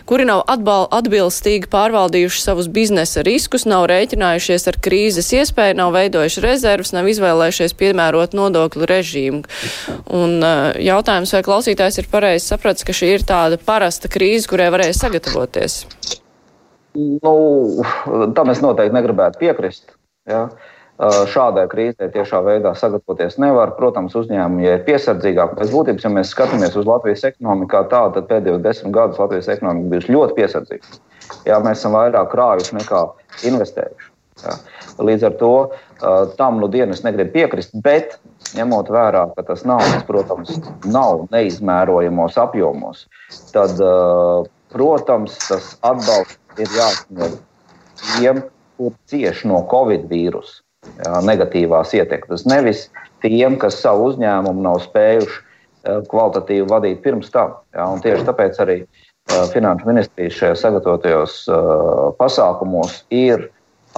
[0.08, 6.94] kuri nav atbilstīgi pārvaldījuši savus biznesa riskus, nav rēķinājušies ar krīzes iespēju, nav veidojuši rezervas,
[6.96, 9.42] nav izvēlējušies piemērot nodokļu režīmu.
[10.16, 10.38] Un
[10.82, 15.82] jautājums, vai klausītājs ir pareizi sapratis, ka šī ir tāda parasta krīze, kurai varēja sagatavoties?
[16.96, 17.34] Nu,
[18.36, 19.92] tam es noteikti negribētu piekrist.
[20.28, 20.46] Ja?
[21.28, 23.74] Šādai krīzē tiešā veidā sagatavoties nevar.
[23.76, 25.58] Protams, uzņēmumi ja ir piesardzīgāki.
[25.58, 29.50] Pēc būtības, ja mēs skatāmies uz Latvijas ekonomiku kā tādu, tad pēdējos desmit gadus Latvijas
[29.52, 31.00] ekonomika bijusi ļoti piesardzīga.
[31.44, 33.02] Jā, mēs esam vairāk krājuši nekā
[33.50, 34.08] investējuši.
[34.46, 34.56] Jā.
[35.04, 35.52] Līdz ar to
[36.40, 38.16] tam nu dienu es negribu piekrist, bet
[38.56, 40.56] ņemot vērā, ka tas naudas, protams,
[40.88, 43.06] nav neizmērojamos apjomos,
[43.52, 43.78] tad,
[44.72, 47.40] protams, tas atbalsts ir jāsniedz
[48.16, 48.44] tiem,
[48.76, 50.62] kur cieši no Covid vīrusa
[51.26, 52.44] negatīvās ietekmes.
[52.46, 52.86] Nevis
[53.24, 55.42] tiem, kas savu uzņēmumu nav spējuši
[56.10, 57.56] kvalitatīvi vadīt pirms tam.
[57.74, 58.80] Ja, tieši tāpēc arī
[59.26, 61.38] Finanšu ministrijas šajos sagatavotajos
[62.20, 63.48] pasākumos ir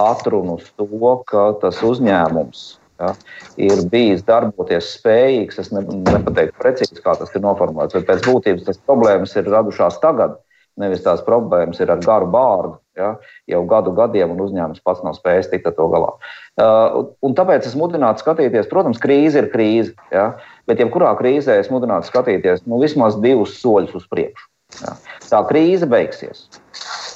[0.01, 3.13] atrunu uz to, ka tas uzņēmums ja,
[3.61, 5.61] ir bijis darboties spējīgs.
[5.63, 9.99] Es ne, nepateiktu precīzi, kā tas ir noformulēts, bet pēc būtības tas problēmas ir radušās
[10.03, 10.37] tagad.
[10.79, 13.09] Nevis tās problēmas ir ar garu bārdu, ja,
[13.51, 16.13] jau gadu gadiem, un uzņēmums pats nav spējis tikt ar to galā.
[16.55, 20.29] Uh, tāpēc es mudinātu skatīties, protams, krīze ir krīze, ja,
[20.71, 24.47] bet jebkurā krīzē es mudinātu skatīties nu, vismaz divus soļus uz priekšu.
[24.79, 24.95] Ja.
[25.27, 26.47] Tā krīze beigsies.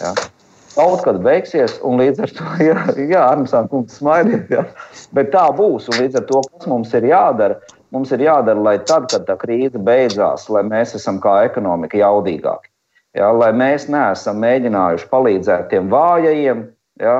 [0.01, 0.11] Ja
[0.75, 2.49] kaut kad beigsies, un līdz ar to,
[3.23, 4.65] Arnēsāna kungs smaidiet, jā.
[5.15, 7.59] bet tā būs, un līdz ar to, kas mums ir jādara,
[7.95, 12.71] mums ir jādara, lai tad, kad tā krīze beidzās, lai mēs esam kā ekonomika jaudīgāki,
[13.19, 16.65] jā, lai mēs neesam mēģinājuši palīdzēt tiem vājajiem
[17.01, 17.19] jā,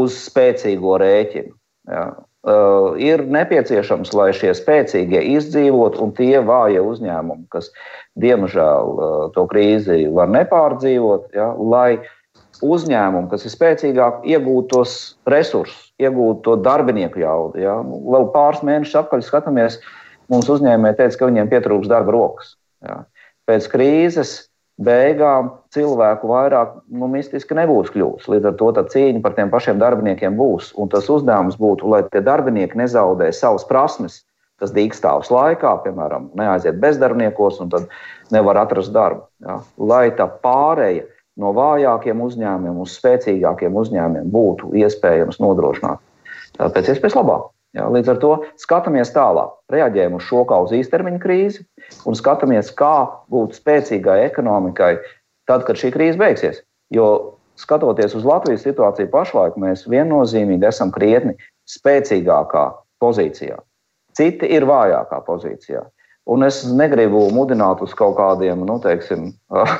[0.00, 1.56] uz spēcīgo rēķinu.
[1.90, 2.10] Jā.
[2.40, 7.68] Uh, ir nepieciešams, lai šie spēcīgie izdzīvot, un tie vājie uzņēmumi, kas
[8.16, 12.06] diemžēl uh, to krīzi var nepārdzīvot, ja, lai uh,
[12.64, 14.96] uzņēmumu, kas ir spēcīgāki, iegūt tos
[15.28, 17.60] resursus, iegūt to darbinieku jaudu.
[17.62, 17.78] Ja?
[17.86, 19.80] Nu, vēl pāris mēnešus atpakaļ skatāmies,
[20.32, 22.54] mums uzņēmēji teica, ka viņiem pietrūks darba rokas.
[22.86, 23.02] Ja?
[23.50, 24.36] Pēc krīzes
[24.80, 28.30] beigām cilvēku vairāk nu, mistiski nebūs kļūst.
[28.32, 30.72] Līdz ar to cīņa par tiem pašiem darbiniekiem būs.
[30.80, 34.22] Un tas uzdevums būtu, lai tie darbinieki nezaudē savas prasmes,
[34.60, 37.88] kas dīkstāvs laikā, piemēram, neaiziet bezdarbniekos un tad
[38.32, 39.24] nevar atrast darbu.
[39.44, 39.60] Ja?
[39.76, 41.06] Lai tā pārēja
[41.40, 46.02] no vājākiem uzņēmumiem uz spēcīgākiem uzņēmumiem būtu iespējams nodrošināt
[46.60, 47.48] pēc iespējas labāk.
[47.76, 51.62] Ja, līdz ar to skatāmies tālāk, reaģējam uz šo kā uz īstermiņa krīzi
[52.08, 54.96] un skatāmies, kā būt spēcīgai ekonomikai
[55.46, 56.64] tad, kad šī krīze beigsies.
[56.90, 61.36] Jo skatoties uz Latvijas situāciju pašlaik, mēs viennozīmīgi esam krietni
[61.70, 62.66] spēcīgākā
[63.02, 63.60] pozīcijā.
[64.18, 65.84] Citi ir vājākā pozīcijā.
[66.30, 69.30] Un es negribu mudināt uz kaut kādiem, nu, teiksim,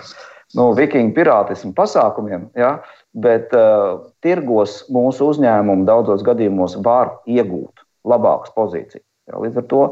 [0.58, 2.76] no vikingu pirātismu pasākumiem, ja,
[3.24, 9.04] bet uh, tirgos mūsu uzņēmumi daudzos gadījumos var iegūt labākas pozīcijas.
[9.30, 9.82] Ja, līdz ar to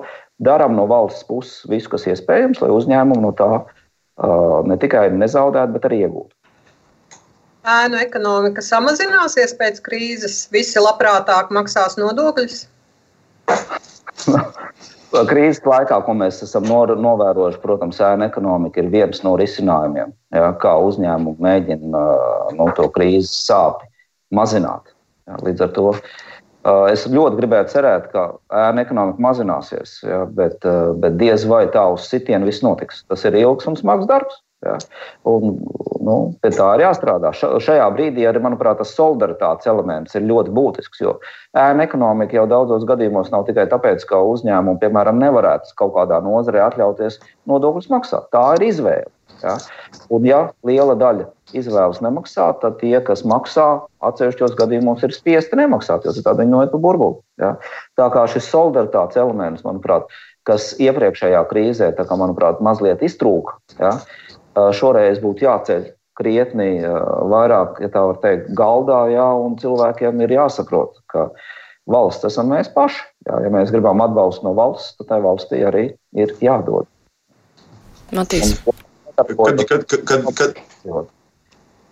[0.42, 5.76] darām no valsts puses visu, kas iespējams, lai uzņēmumi no tā uh, ne tikai nezaudētu,
[5.76, 6.34] bet arī iegūtu.
[7.68, 12.62] Ēnu ekonomika samazināsies pēc krīzes, visi labprātāk maksās nodokļus.
[15.08, 20.74] Krīzes laikā, ko mēs esam novērojuši, protams, ēna ekonomika ir viens no risinājumiem, ja, kā
[20.84, 22.02] uzņēmumi mēģina
[22.58, 23.88] no to krīzes sāpes
[24.34, 24.92] mazināt.
[25.28, 25.92] Ja, līdz ar to
[26.92, 30.66] Es ļoti gribētu cerēt, ka ēna ekonomika mazināsies, ja, bet,
[31.00, 33.04] bet diez vai tā uz sitienu viss notiks.
[33.08, 34.40] Tas ir ilgs un smags darbs.
[34.66, 34.74] Ja.
[35.30, 35.52] Un,
[36.02, 37.30] nu, pie tā ir jāstrādā.
[37.36, 41.02] Šajā brīdī arī, manuprāt, tas solidaritātes elements ir ļoti būtisks.
[41.04, 41.14] Jo
[41.54, 46.64] ēna ekonomika jau daudzos gadījumos nav tikai tāpēc, ka uzņēmumi, piemēram, nevarētu kaut kādā nozarē
[46.66, 48.26] atļauties nodokļus maksāt.
[48.34, 49.12] Tā ir izvēle.
[49.44, 49.54] Ja?
[50.10, 53.68] Un, ja liela daļa izvēlas nemaksāt, tad tie, kas maksā,
[54.04, 57.20] atsevišķos gadījumos ir spiesti nemaksāt, jo citādi viņi noiet pa burbuli.
[57.40, 57.54] Ja?
[57.98, 60.10] Tā kā šis solidaritātes elements, manuprāt,
[60.48, 63.94] kas iepriekšējā krīzē, kā, manuprāt, mazliet iztrūka, ja?
[64.56, 65.86] Šoreiz būtu jāceļ
[66.18, 66.80] krietni
[67.30, 69.28] vairāk, ja tā var teikt, galdā, ja?
[69.38, 71.28] un cilvēkiem ir jāsaprot, ka
[71.88, 73.04] valsts esam mēs paši.
[73.28, 75.84] Ja, ja mēs gribam atbalstu no valsts, tad tai valstī arī
[76.18, 76.88] ir jādod.
[78.16, 78.56] Matīs.
[78.66, 78.84] Un,
[79.18, 80.58] Kad, kad, kad, kad,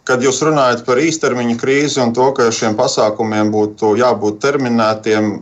[0.07, 5.33] kad jūs runājat par īstermiņa krīzi un to, ka šiem pasākumiem būtu jābūt terminētiem,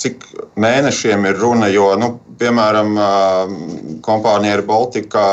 [0.00, 0.24] cik
[0.60, 2.94] mēnešiem ir runa, jo, nu, piemēram,
[4.04, 5.24] kompānija Air Baltica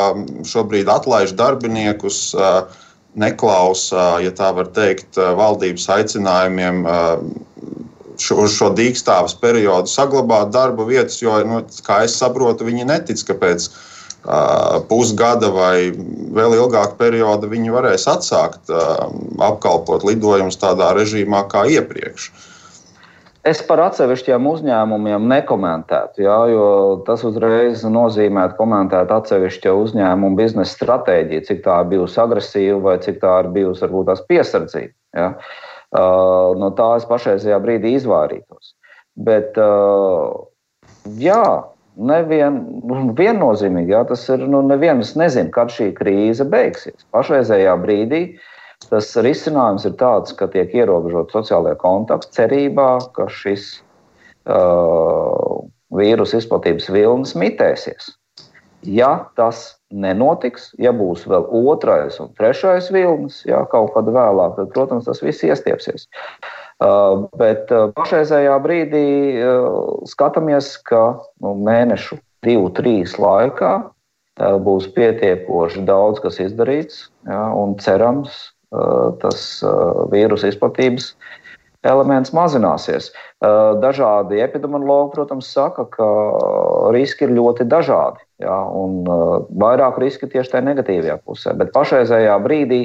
[0.48, 2.20] šobrīd atlaiž darbiniekus,
[3.14, 6.84] neklausa, ja tā var teikt, valdības aicinājumiem
[8.18, 13.36] šo, šo dīkstāves periodu saglabāt darba vietas, jo, nu, kā es saprotu, viņi netic, ka
[13.38, 13.92] pēc tam
[14.88, 22.30] pusgada vai vēl ilgāku periodu viņi varēs atsākt apkalpot lidojumus tādā režīmā kā iepriekš.
[23.44, 26.68] Es par atsevišķiem uzņēmumiem nekomentētu, jā, jo
[27.04, 33.20] tas uzreiz nozīmē komentēt atsevišķu uzņēmumu biznesa stratēģiju, cik tā ir bijusi agresīva vai cik
[33.20, 34.94] tā ir bijusi varbūt tās piesardzība.
[35.20, 35.28] Jā.
[35.94, 38.72] Uh, no tā es pašreizajā brīdī izvairītos.
[39.28, 40.32] Bet, uh,
[41.20, 41.44] jā,
[41.94, 43.92] nevien, nu, viennozīmīgi.
[43.92, 47.04] Jā, tas ir nu, neviens nezina, kad šī krīze beigsies.
[47.14, 48.24] Pašreizējā brīdī
[48.90, 53.70] tas risinājums ir tāds, ka tiek ierobežot sociālajie kontakti, cerībā, ka šis
[54.48, 58.12] uh, vīrusu izplatības vilnis mitēsies.
[58.84, 64.74] Ja tas nenotiks, ja būs vēl otrais un trešais vilnis, jā, kaut kad vēlāk, tad,
[64.74, 66.04] protams, tas viss iestiepsies.
[66.04, 73.76] Uh, Uh, bet uh, pašreizējā brīdī uh, skatāmies, ka nu, mēnešu, divu, trīs laikā
[74.34, 78.50] būs pietiekoši daudz kas izdarīts, ja, un cerams,
[79.22, 79.46] tas
[80.12, 81.12] vīrusu izplatības
[81.84, 83.10] elements mazināsies.
[83.82, 86.08] Dažādi epidemiologi, protams, saka, ka
[86.96, 89.04] riski ir ļoti dažādi, ja, un
[89.60, 91.56] vairāk riski tieši tajā negatīvajā pusē.
[91.60, 92.82] Bet pašreizējā brīdī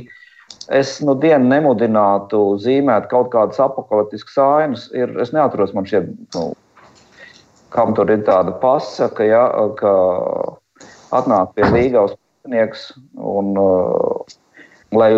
[0.75, 4.88] es nu dienu nemudinātu zīmēt kaut kādas apakaliptiskas ainas.
[4.95, 6.49] Ir, es neatceros, man šķiet, nu,
[7.73, 9.45] kam tur ir tāda pasaka, ja,
[9.80, 9.93] ka
[11.15, 14.38] atnāk pie līgavas pētnieks un, uh,
[14.95, 15.13] lai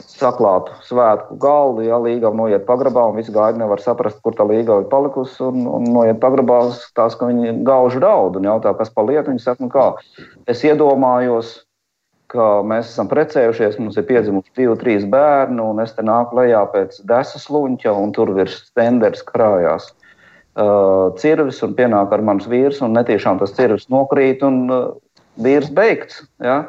[0.00, 4.84] saklātu svētku galdu, ja līgava noiet pagrabā un visi gaidi nevar saprast, kur tā līgava
[4.84, 6.62] ir palikusi un, un noiet pagrabā
[6.96, 9.30] tās, ka viņi gauž raudu un jautā, kas pa lietu.
[9.32, 9.90] Viņi saka, nu kā,
[10.50, 11.54] es iedomājos,
[12.32, 16.62] ka mēs esam precējušies, mums ir piedzimuši divi, trīs bērni, un es te nāku lejā
[16.72, 22.80] pēc desas luņķa, un tur virs stenders krājās uh, cirvis, un pienāk ar manas vīrs,
[22.84, 24.86] un netiešām tas cirvis nokrīt, un uh,
[25.44, 26.22] vīrs beigts.
[26.42, 26.62] Ja?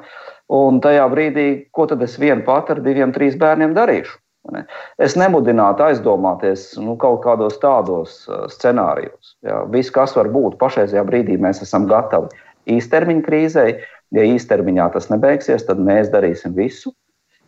[0.51, 4.19] Un tajā brīdī, ko tad es vienu pat ar diviem, trīs bērniem darīšu?
[4.51, 4.65] Ne?
[4.99, 9.37] Es nemudinātu aizdomāties nu, kaut kādos tādos uh, scenārijos.
[9.47, 9.61] Ja?
[9.71, 12.33] Viss, kas var būt, pašreizajā brīdī mēs esam gatavi
[12.75, 13.69] īstermiņa krīzei,
[14.13, 16.93] Ja īstermiņā tas nebeigsies, tad mēs darīsim visu.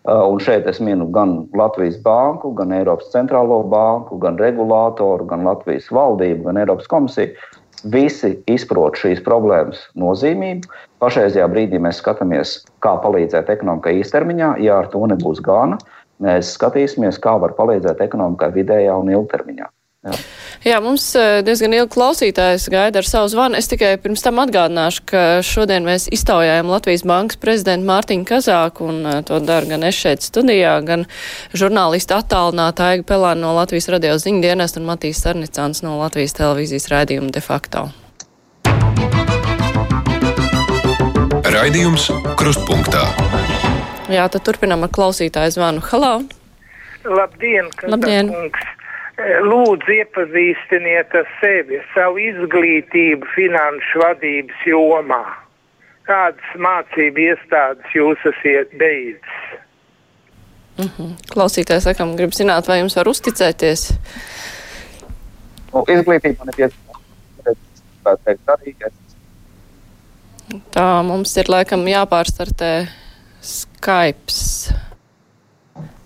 [0.05, 5.45] Uh, un šeit es minu gan Latvijas banku, gan Eiropas centrālo banku, gan regulātoru, gan
[5.45, 7.34] Latvijas valdību, gan Eiropas komisiju.
[7.83, 10.69] Visi izprot šīs problēmas nozīmību.
[11.03, 14.55] Pašreizajā brīdī mēs skatāmies, kā palīdzēt ekonomikai īstermiņā.
[14.63, 15.77] Ja ar to nebūs gana,
[16.23, 19.69] mēs skatīsimies, kā var palīdzēt ekonomikai vidējā un ilgtermiņā.
[20.05, 20.17] Jā.
[20.65, 23.54] Jā, mums eh, diezgan ilgi klausītājs gaida ar savu zvanu.
[23.60, 29.04] Es tikai pirms tam atgādināšu, ka šodien mēs iztaujājam Latvijas bankas prezidentu Mārtiņu Kazāku, un
[29.06, 31.04] eh, to dara gan es šeit studijā, gan
[31.54, 37.30] žurnālisti attālināta Aiga Pelāna no Latvijas radio ziņdienas un Matīs Sarnicāns no Latvijas televīzijas raidījuma
[37.36, 37.84] de facto.
[41.45, 42.08] Raidījums
[42.41, 43.04] Krustpunktā.
[44.10, 45.86] Jā, tad turpinām ar klausītāju zvanu.
[45.91, 46.15] Halo!
[47.06, 48.34] Labdien, Labdien.
[48.34, 48.85] kungs!
[49.15, 55.23] Lūdzu, iepazīstiniet ar sevi, savu izglītību finanšu vadības jomā.
[56.06, 59.38] Kādas mācību iestādes jūs esat beidzis?
[60.75, 61.13] Mm -hmm.
[61.32, 63.91] Klausītājs sakam, grib zināt, vai jums var uzticēties?
[65.73, 66.95] Nu, izglītība man ir pietiekama.
[70.75, 72.88] Tā mums ir laikam jāpārstartē
[73.41, 74.34] Skype.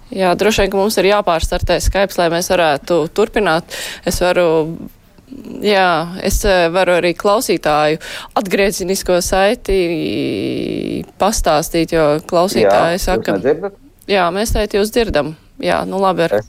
[0.10, 3.76] Jā, droši vien, ka mums ir jāpārstartē Skype, lai mēs varētu turpināt.
[4.10, 4.48] Es varu
[5.62, 6.39] Jā, es
[6.74, 8.00] varu arī klausītāju
[8.39, 9.76] atgriezinisko saiti
[11.22, 13.36] pastāstīt, jo klausītāji jā, saka,
[14.10, 15.36] jā, mēs teikt jūs dzirdam.
[15.62, 16.26] Jā, nu labi.
[16.26, 16.39] Ar,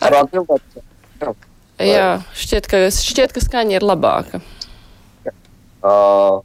[0.00, 1.36] ar, ar,
[1.78, 2.08] jā,
[2.42, 4.42] šķiet, ka, šķiet, ka skaņa ir labāka.
[5.80, 6.42] Uh,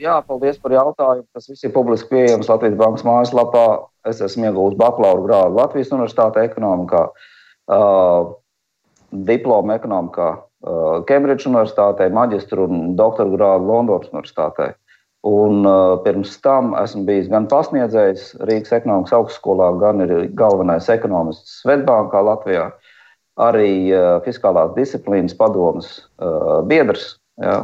[0.00, 1.26] jā, paldies par jautājumu.
[1.34, 3.66] Tas viss ir publiski pieejams Latvijas Bankas mājaslapā.
[4.08, 7.06] Es esmu iegūmis bakalaura grādu Latvijas Universitātē ekonomikā,
[7.72, 8.32] uh,
[9.30, 10.32] diplomu ekonomikā
[11.08, 14.72] Kembridžas uh, Universitātē, maģistru un doktora grādu Londonas Universitātē.
[15.24, 21.62] Un, uh, pirms tam esmu bijis gan pasniedzējs Rīgas ekonomikas augstskolā, gan arī galvenais ekonomists
[21.62, 22.66] Svetbankā Latvijā,
[23.40, 27.62] arī uh, fiskālās disciplīnas padomas uh, biedrs jā,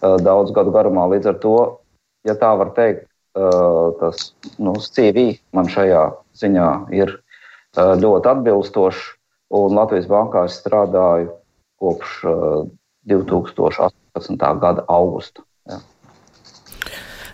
[0.00, 1.06] daudz gadu garumā.
[1.12, 1.56] Līdz ar to,
[2.28, 3.06] ja tā var teikt,
[3.38, 6.04] uh, tas nu, CV man šajā
[6.36, 9.12] ziņā ir uh, ļoti atbilstošs.
[9.56, 11.30] Un Latvijas bankā es strādāju
[11.78, 12.16] kopš
[13.06, 14.40] 2018.
[14.58, 15.44] gada augusta.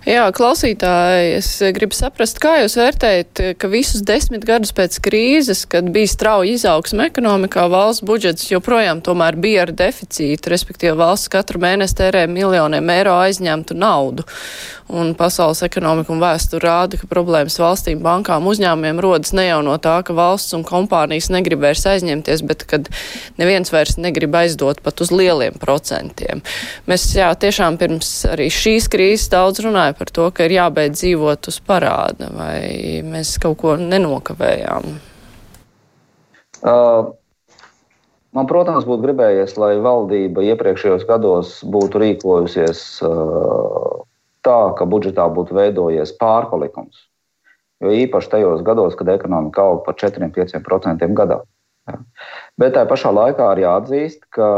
[0.03, 0.25] Jā.
[0.35, 6.11] Klausītāji, es gribu saprast, kā jūs vērtējat, ka visus desmit gadus pēc krīzes, kad bija
[6.11, 12.27] strauja izaugsme ekonomikā, valsts budžets joprojām tomēr bija ar deficītu, respektīvi valsts katru mēnesi tērē
[12.31, 14.27] miljoniem eiro aizņemtu naudu
[14.93, 19.77] un pasaules ekonomika un vēsture rāda, ka problēmas valstīm, bankām, uzņēmumiem rodas ne jau no
[19.83, 22.91] tā, ka valsts un kompānijas negrib vairs aizņemties, bet kad
[23.41, 26.45] neviens vairs negrib aizdot pat uz lieliem procentiem.
[26.91, 31.49] Mēs jā, tiešām pirms arī šīs krīzes daudz runāja par to, ka ir jābeidz dzīvot
[31.49, 34.95] uz parāda, vai mēs kaut ko nenokavējām.
[36.63, 37.13] Uh.
[38.33, 43.99] Man, protams, būtu gribējies, lai valdība iepriekšējos gados būtu rīkojusies uh,
[44.47, 47.09] tā, ka budžetā būtu veidojies pārpalikums.
[47.83, 51.41] Jo īpaši tajos gados, kad ekonomika aug par 4-5% gadā.
[51.91, 51.99] Ja.
[52.61, 54.51] Bet tajā pašā laikā arī jāatzīst, ka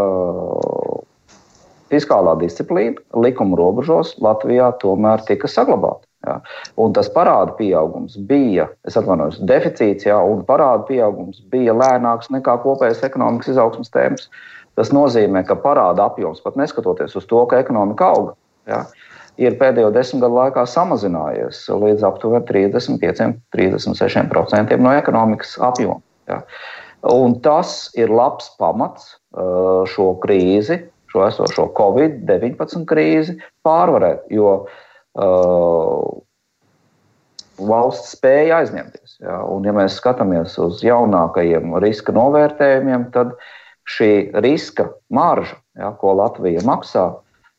[1.93, 6.05] fiskālā disciplīna likuma robežos Latvijā tomēr tika saglabāta.
[6.25, 6.39] Ja.
[6.81, 12.57] Un tas parāda pieaugums bija, es atvainojos, deficīts, ja, un parāda pieaugums bija lēnāks nekā
[12.63, 14.31] kopējais ekonomikas izaugsmas temps.
[14.75, 18.33] Tas nozīmē, ka parāda apjoms, pat neskatoties uz to, ka ekonomika auga,
[18.71, 18.81] ja,
[19.41, 26.01] ir pēdējo desmit gadu laikā samazinājies līdz aptuveni 35-36% no ekonomikas apjoma.
[26.31, 26.39] Ja.
[27.11, 29.03] Un tas ir labs pamats
[29.93, 30.77] šo krīzi,
[31.13, 33.33] šo esošo Covid-19 krīzi
[33.67, 36.05] pārvarēt, jo uh,
[37.59, 39.11] valsts spēja aizņemties.
[39.23, 39.43] Ja.
[39.51, 43.29] Un, ja mēs skatāmies uz jaunākajiem riska novērtējumiem, tad
[43.91, 47.11] šī riska marža, ja, ko Latvija maksā,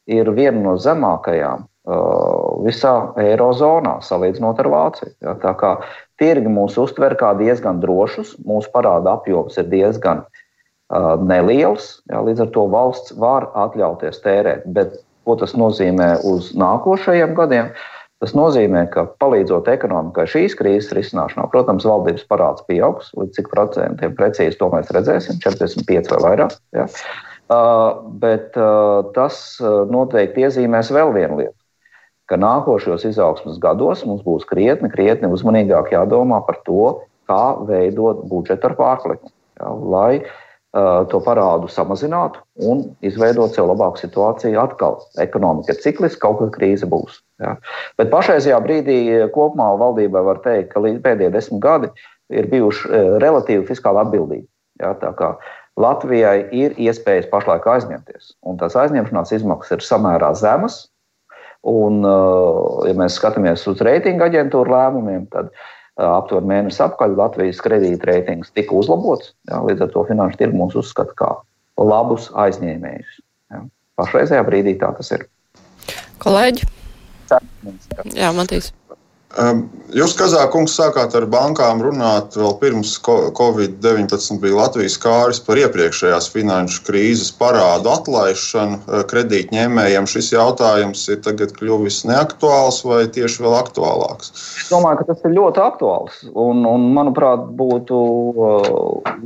[0.09, 5.13] ir viena no zemākajām uh, visā Eirozonā, salīdzinot ar Vāciju.
[5.25, 5.73] Ja, tā kā
[6.21, 12.47] tirgi mūs uztver kā diezgan drošus, mūsu parāda apjoms ir diezgan uh, neliels, ja, līdz
[12.47, 14.69] ar to valsts var atļauties tērēt.
[14.77, 17.75] Bet ko tas nozīmē uz nākošajiem gadiem?
[18.23, 23.09] Tas nozīmē, ka palīdzot ekonomikai šīs krīzes risināšanā, protams, valdības parāds pieaugs.
[23.17, 26.55] Līdz cik procentiem precīzi to mēs redzēsim, 45 vai vairāk.
[26.77, 26.85] Ja.
[26.87, 31.57] Uh, bet uh, tas uh, noteikti iezīmēs vēl vienu lietu,
[32.29, 38.71] ka nākošos izaugsmas gados mums būs krietni, krietni uzmanīgāk jādomā par to, kā veidot budžetu
[38.71, 44.57] ar pārlikumu, ja, lai uh, to parādu samazinātu un izveidot sev labāku situāciju.
[44.61, 47.21] Atkal ekonomika ir cikliska, kaut kad krīze būs.
[47.41, 47.57] Ja.
[48.01, 48.99] Bet pašreizajā brīdī
[49.35, 51.93] kopumā valdībai var teikt, ka pēdējie desmit gadi
[52.33, 52.89] ir bijuši
[53.21, 54.47] relatīvi fiskāli atbildīgi.
[54.81, 54.95] Ja,
[55.79, 60.85] Latvijai ir iespējas pašlaik aizņemties, un tās aizņemšanās izmaksas ir samērā zemas.
[61.65, 67.59] Un, uh, ja mēs skatāmies uz reitinga aģentūru lēmumiem, tad uh, aptuveni mēnesi atpakaļ Latvijas
[67.65, 69.33] kredītreitings tika uzlabots.
[69.49, 71.31] Jā, līdz ar to finanšu tirgu mūs uzskata kā
[71.81, 73.19] labus aizņēmējus.
[73.55, 73.65] Jā.
[73.99, 75.27] Pašreizajā brīdī tā tas ir.
[76.23, 76.69] Kolēģi?
[78.13, 78.71] Jā, Matīs.
[79.35, 86.83] Jūs, Kazākungs, sākāt ar bankām runāt vēl pirms Covid-19 bija Latvijas kāris par iepriekšējās finanšu
[86.87, 88.79] krīzes parādu atlaišanu.
[89.11, 94.31] Kredītņēmējiem šis jautājums ir tagad kļuvis neaktuāls vai tieši vēl aktuālāks?
[94.63, 97.99] Es domāju, ka tas ir ļoti aktuāls un, un manuprāt, būtu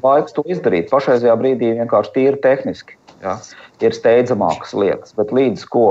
[0.02, 0.90] laiks to izdarīt.
[0.90, 3.38] Pašreizajā brīdī vienkārši tīri tehniski ja,
[3.86, 5.88] ir steidzamākas lietas, bet līdz ko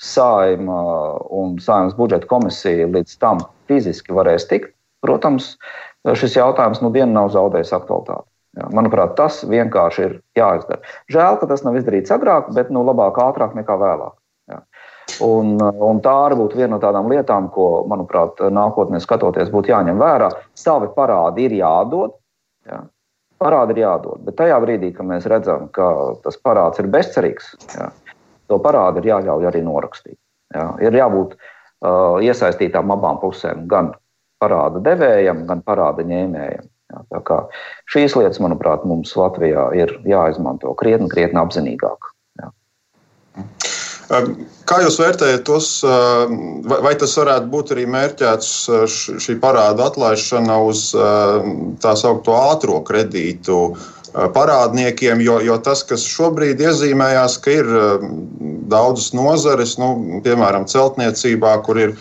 [0.00, 0.80] saima
[1.34, 5.54] un saimnes budžeta komisija līdz tam fiziski varēs tikt, protams,
[6.18, 8.26] šis jautājums nu dienu nav zaudējis aktualitāti.
[8.58, 10.80] Jā, manuprāt, tas vienkārši ir jāizdara.
[11.12, 14.16] Žēl, ka tas nav izdarīts agrāk, bet nu, labāk ātrāk nekā vēlāk.
[14.48, 14.62] Jā.
[15.24, 20.00] Un, un tā arī būtu viena no tādām lietām, ko, manuprāt, nākotnē skatoties, būtu jāņem
[20.00, 20.32] vērā.
[20.58, 22.16] Savi parādi ir jādod,
[22.68, 22.84] Ja?
[23.38, 25.86] Parādi ir jādod, bet tajā brīdī, kad mēs redzam, ka
[26.24, 27.92] tas parāds ir bezcerīgs, ja?
[28.50, 30.18] to parādu ir jāļauj arī norakstīt.
[30.54, 30.72] Ja?
[30.82, 31.52] Ir jābūt uh,
[31.84, 33.92] iesaistītām abām pusēm, gan
[34.42, 36.68] parāda devējam, gan parāda ņēmējam.
[36.92, 37.40] Ja?
[37.92, 42.12] Šīs lietas, manuprāt, mums Latvijā ir jāizmanto krietni, krietni apzinīgāk.
[42.40, 42.52] Ja?
[44.08, 45.68] Kā jūs vērtējat tos,
[46.64, 48.52] vai tas varētu būt arī mērķēts
[49.20, 50.88] šī parāda atlaišana uz
[51.82, 53.60] tā saucamo ātrā kredītu
[54.12, 57.72] parādniekiem, jo, jo tas, kas šobrīd iezīmējās, ka ir
[58.70, 61.94] daudzas nozares, nu, piemēram, celtniecībā, kur ir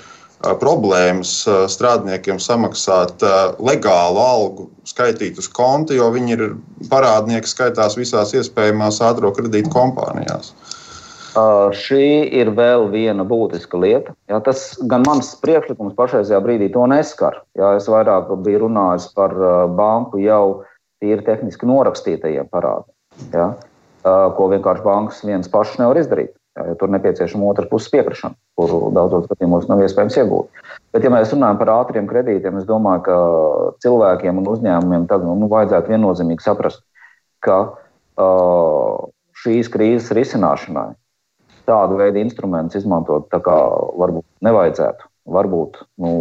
[0.61, 1.31] problēmas
[1.73, 3.23] strādniekiem samaksāt
[3.57, 6.43] legālu algu, skaitīt uz konta, jo viņi ir
[6.91, 10.53] parādnieki, skaitās visās iespējamās ātrā kredīta kompānijās.
[11.37, 14.15] Uh, šī ir vēl viena būtiska lieta.
[14.31, 17.43] Jā, tas gan mans priekšlikums pašreizajā brīdī to neskar.
[17.59, 20.63] Jā, es vairāk biju runājis par uh, banku jau
[21.03, 26.33] tīri tehniski norakstītajiem parādiem, uh, ko vienkārši bankas viens pašs nevar izdarīt.
[26.57, 30.61] Jo tur nepieciešama otras puses piekrišana, kuru daudzos gadījumos nav iespējams iegūt.
[30.95, 33.17] Bet, ja mēs runājam par ātriem kredītiem, es domāju, ka
[33.85, 36.81] cilvēkiem un uzņēmumiem tagad nu, vajadzētu viennozīmīgi saprast,
[37.45, 39.05] ka uh,
[39.43, 40.95] šīs krīzes risināšanai
[41.69, 43.57] tādu veidu instrumentus izmantot tā kā
[44.01, 45.11] varbūt nevajadzētu.
[45.37, 46.11] Varbūt nu,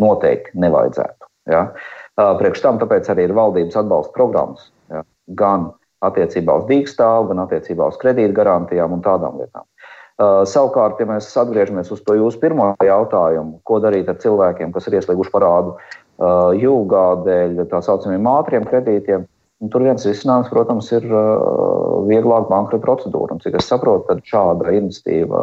[0.00, 1.28] noteikti nevajadzētu.
[1.52, 1.66] Ja?
[2.14, 4.68] Priekš tam tāpēc arī ir valdības atbalsta programmas.
[4.92, 5.02] Ja?
[5.38, 5.72] Gan
[6.04, 9.66] attiecībā uz dīkstāvu, gan attiecībā uz kredītgarantijām un tādām lietām.
[10.14, 14.86] Uh, savukārt, ja mēs atgriežamies uz to jūsu pirmo jautājumu, ko darīt ar cilvēkiem, kas
[14.86, 19.24] ir ieslēguši parādu uh, jūgā dēļ tā saucamiem ātriem kredītiem,
[19.72, 23.34] tur viens risinājums, protams, ir uh, vieglāk bankrota procedūra.
[23.34, 25.42] Un, cik es saprotu, tad šāda iniciatīva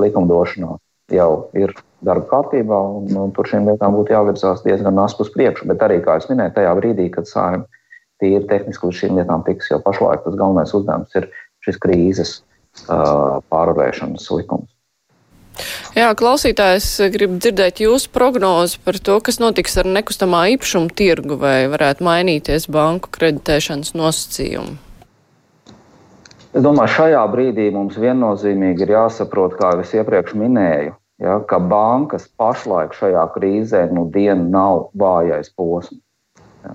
[0.00, 0.72] likumdošanā
[1.16, 5.68] jau ir darba kārtībā, un, un tur šīm lietām būtu jāvirzās diezgan nāsp uz priekšu.
[5.70, 7.68] Bet arī, kā jau minēju, tajā brīdī, kad sājumi
[8.22, 11.28] tīri tehniski līdz šīm lietām tiks, jo pašlaik tas galvenais uzdevums ir
[11.66, 14.70] šis krīzes uh, pārvarēšanas likums.
[15.92, 21.66] Jā, klausītājs grib dzirdēt jūsu prognozi par to, kas notiks ar nekustamā īpašuma tirgu vai
[21.68, 24.78] varētu mainīties banku kreditēšanas nosacījumi.
[26.52, 31.58] Es domāju, šajā brīdī mums viennozīmīgi ir jāsaprot, kā jau es iepriekš minēju, ja, ka
[31.58, 36.00] bankas pašlaik šajā krīzē nu dienu nav vājais posms.
[36.64, 36.74] Ja.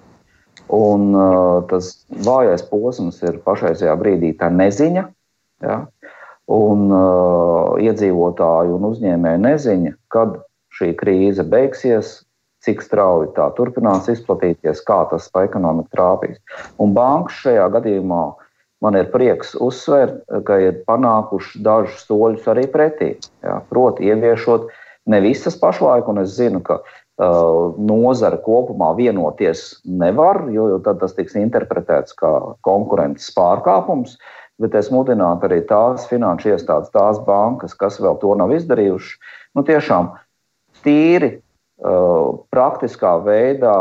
[0.74, 1.94] Un uh, tas
[2.28, 5.08] vājais posms ir pašreizajā brīdī tā neziņa.
[5.66, 5.82] Ja,
[6.54, 10.40] un uh, iedzīvotāju un uzņēmēju neziņa, kad
[10.78, 12.20] šī krīze beigsies,
[12.66, 16.38] cik strauji tā turpinās izplatīties, kā tas pa ekonomiku trāpīs.
[16.82, 18.24] Un bankas šajā gadījumā
[18.84, 23.16] man ir prieks uzsvērt, ka ir panākuši dažus soļus arī pretī.
[23.46, 24.68] Jā, proti, ieviešot
[25.12, 31.02] ne visas pašlaik, un es zinu, ka uh, nozara kopumā vienoties nevar, jo, jo tad
[31.02, 32.34] tas tiks interpretēts kā
[32.68, 34.18] konkurences pārkāpums.
[34.58, 39.62] Bet es mudinātu arī tās finanšu iestādes, tās bankas, kas vēl to nav izdarījušas, nu,
[39.66, 40.16] tiešām
[40.86, 43.78] tīri uh, praktiskā veidā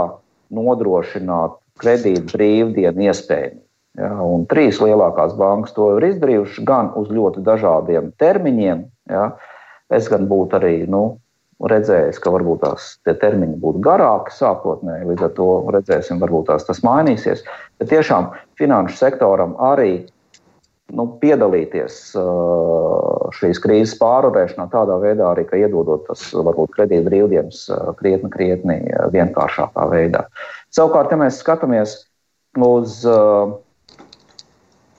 [0.53, 3.66] nodrošināt kredītu brīvdienu iespēju.
[3.97, 4.13] Ja,
[4.51, 8.83] trīs lielākās bankas to ir izdarījušas gan uz ļoti dažādiem termiņiem.
[9.13, 9.31] Ja.
[9.89, 11.17] Es gan būtu arī nu,
[11.65, 16.83] redzējis, ka varbūt tās termiņi būtu garāki sākotnēji, līdz ar to redzēsim, varbūt tās tas
[16.85, 17.47] mainīsies.
[17.81, 20.05] Bet tiešām finanšu sektoram arī
[20.95, 27.95] nu, piedalīties uh, šīs krīzes pārvarēšanā tādā veidā, arī iedodot tas varbūt kredīt brīvdienas uh,
[27.99, 30.27] krietni, krietni uh, vienkāršākā veidā.
[30.75, 31.97] Savukārt, ja mēs skatāmies
[32.61, 33.01] uz,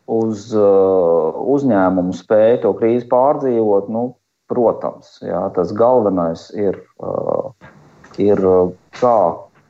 [0.08, 4.06] uz uzņēmumu spēju to krīzi pārdzīvot, nu,
[4.48, 6.80] protams, jā, tas galvenais ir,
[8.24, 8.44] ir
[9.02, 9.18] kā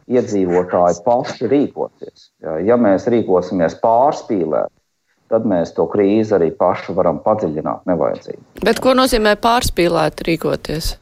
[0.07, 2.29] iedzīvotāji paši rīkosies.
[2.63, 4.71] Ja mēs rīkosimies pārspīlēt,
[5.33, 8.39] tad mēs to krīzi arī paši varam padziļināt nevajadzīgi.
[8.63, 10.93] Bet ko nozīmē pārspīlēt rīkoties?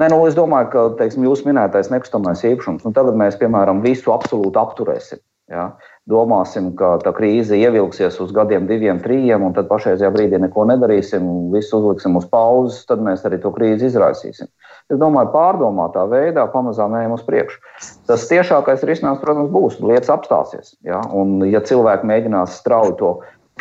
[0.00, 4.14] Nē, nu, es domāju, ka teiksim, jūs minētais nekustamais īpašums, nu, tagad mēs, piemēram, visu
[4.14, 5.20] absolūti apturēsim.
[5.52, 5.72] Ja?
[6.10, 11.28] Domāsim, ka tā krīze ievilksies uz gadiem, diviem, trījiem, un tad pašreizajā brīdī neko nedarīsim,
[11.52, 14.48] visu uzliksim uz pauzes, tad mēs arī to krīzi izraisīsim.
[14.90, 17.60] Es domāju, pārdomātā veidā pamazām ejam uz priekšu.
[18.10, 20.74] Tas tiešākais risinājums, protams, būs lietas apstāsies.
[20.82, 20.98] Ja?
[21.14, 23.12] Un, ja cilvēki mēģinās strauji to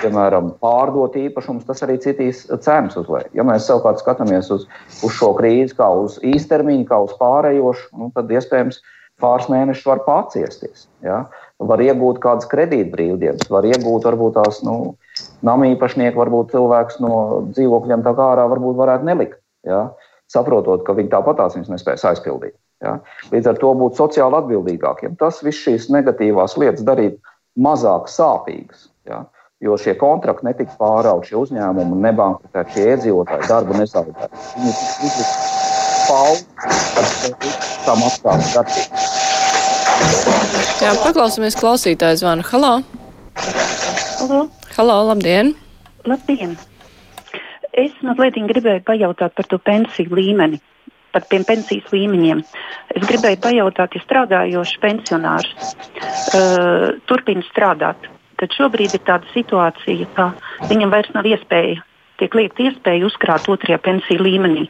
[0.01, 3.29] piemēram, pārdot īpašumus, tas arī citīs cenas uz leju.
[3.37, 4.65] Ja mēs savukārt skatāmies uz,
[5.03, 8.81] uz šo krīzi kā uz īstermiņu, kā uz pārējošu, nu, tad iespējams
[9.21, 10.87] pāris mēnešus var paciesties.
[11.05, 11.25] Ja?
[11.61, 14.95] Var iegūt kādas kredītbrīvdienas, var iegūt varbūt tās nu,
[15.45, 17.13] nama īpašnieku, varbūt cilvēks no
[17.51, 19.37] dzīvokļiem tā kā ārā varbūt varētu nelikt.
[19.67, 19.91] Ja?
[20.31, 22.55] saprotot, ka viņi tāpat tās nespēs aizpildīt.
[22.83, 22.97] Ja?
[23.33, 25.17] Līdz ar to būt sociāli atbildīgākiem.
[25.19, 27.19] Tas viss šīs negatīvās lietas darīt
[27.59, 28.89] mazāk sāpīgas.
[29.09, 29.25] Ja?
[29.61, 34.31] Jo šie kontrakti netika pārauti, šie uzņēmumi nebankrotēti, šie iedzīvotāji darbu nezaudēja.
[34.57, 35.27] Viņi tika
[36.07, 36.47] pauzi
[36.97, 37.11] ar
[37.85, 39.20] tam apstākļu darbību.
[40.81, 42.45] Jā, paklausāmies klausītāju zvanu.
[42.49, 42.73] Halo!
[44.17, 44.41] Halo!
[44.75, 45.53] Halo, labdien!
[46.09, 46.55] Labdien!
[47.71, 50.59] Es mazliet gribēju pajautāt par to pensiju līmeni,
[51.13, 52.41] par tiem pensijas līmeņiem.
[52.95, 58.09] Es gribēju pajautāt, ja strādājošs pensionārs uh, turpina strādāt,
[58.41, 60.31] tad šobrīd ir tāda situācija, ka
[60.71, 61.83] viņam vairs nav iespēja,
[62.19, 64.67] tiek liekt iespēja uzkrāt otrajā pensiju līmenī.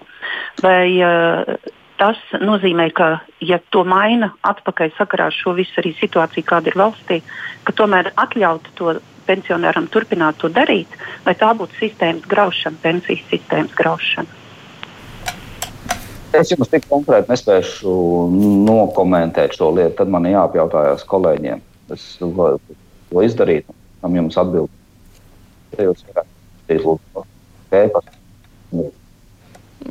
[0.62, 1.56] Vai uh,
[2.02, 3.12] tas nozīmē, ka,
[3.46, 7.22] ja to maina atpakaļ sakarā ar šo visu arī situāciju, kāda ir valstī,
[7.68, 8.96] ka tomēr atļautu to
[9.28, 10.90] pensionāram turpināt to darīt,
[11.26, 14.40] vai tā būtu sistēmas graušana, pensijas sistēmas graušana.
[16.32, 17.94] Es jums tik konkrēti nespēšu
[18.66, 19.98] nokomentēt šo lietu.
[20.00, 21.60] Tad man jāapjautājās kolēģiem.
[21.92, 23.68] Es to izdarīt,
[24.08, 24.72] un jums atbildēt.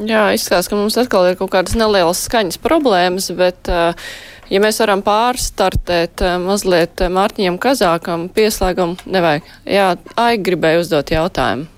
[0.01, 3.93] Jā, izskatās, ka mums atkal ir kaut kādas nelielas skaņas problēmas, bet uh,
[4.51, 9.45] Ja mēs varam pārstartēt eh, mazliet eh, Mārtiņam Kazākam pieslēgumu, nevajag.
[9.63, 11.69] Jā, Aigi gribēja uzdot jautājumu.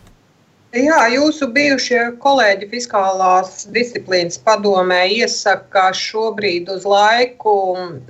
[0.72, 7.52] Jā, jūsu bijušie kolēģi fiskālās disciplīnas padomē iesaka šobrīd uz laiku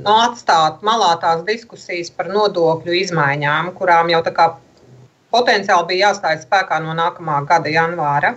[0.07, 4.47] atstāt malā tās diskusijas par nodokļu izmaiņām, kurām jau tā kā
[5.35, 8.37] potenciāli bija jāstājas spēkā no nākamā gada janvāra.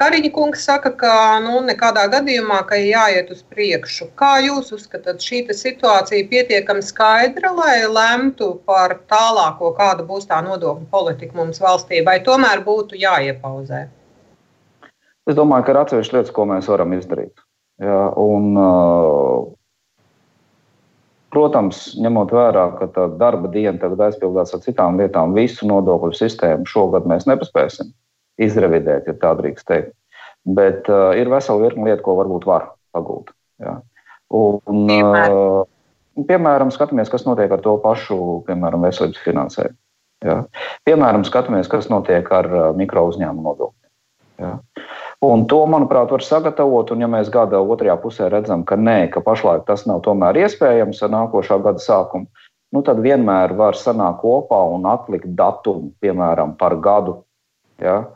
[0.00, 4.06] Kariņa kungs saka, ka nu, nekādā gadījumā ka jāiet uz priekšu.
[4.16, 10.88] Kā jūs uzskatāt, šī situācija pietiekami skaidra, lai lemtu par tālāko, kāda būs tā nodokļu
[10.88, 13.82] politika mums valstī, vai tomēr būtu jāiepauzē?
[15.28, 17.44] Es domāju, ka ir atsevišķas lietas, ko mēs varam izdarīt.
[17.84, 18.56] Ja, un,
[21.28, 27.04] protams, ņemot vērā, ka darba diena tagad aizpildās ar citām lietām, visu nodokļu sistēmu šogad
[27.04, 27.92] mēs nepaspēsim
[28.40, 29.94] izrevidēt, ja tā drīkst teikt.
[30.48, 33.34] Bet uh, ir vesela virkni lietu, ko varbūt var pagūt.
[33.60, 33.80] Ja.
[34.32, 35.66] Un, uh,
[36.28, 39.76] piemēram, skatāmies, kas notiek ar to pašu, piemēram, veselības finansējumu.
[40.24, 40.38] Ja.
[40.88, 43.76] Piemēram, skatāmies, kas notiek ar uh, mikro uzņēmumu nodokļiem.
[44.40, 44.54] Ja.
[45.20, 46.94] Un to, manuprāt, var sagatavot.
[46.94, 51.02] Un, ja mēs gada otrajā pusē redzam, ka nē, ka pašlaik tas nav tomēr iespējams
[51.04, 56.78] ar nākošā gada sākumu, nu, tad vienmēr var sanākt kopā un atlikt datumu, piemēram, par
[56.80, 57.18] gadu.
[57.80, 58.06] Ja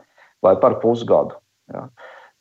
[0.45, 1.38] vai par pusgadu.
[1.72, 1.88] Ja.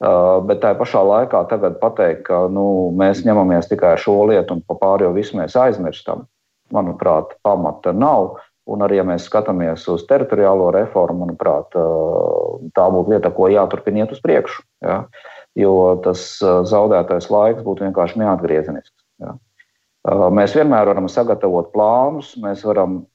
[0.03, 4.63] Uh, bet tā pašā laikā tagad pateikt, ka nu, mēs ņemamies tikai šo lietu un
[4.67, 6.25] par pārējo visu mēs aizmirstam,
[6.75, 8.33] manuprāt, pamata nav.
[8.67, 14.03] Un arī, ja mēs skatāmies uz teritoriālo reformu, manuprāt, uh, tā būtu lieta, ko jāturpina
[14.03, 14.63] iet uz priekšu.
[14.83, 15.01] Ja?
[15.59, 15.73] Jo
[16.03, 18.95] tas uh, zaudētais laiks būtu vienkārši neatgriezenisks.
[19.23, 19.35] Ja?
[20.35, 23.05] Mēs vienmēr varam sagatavot plānus, mēs varam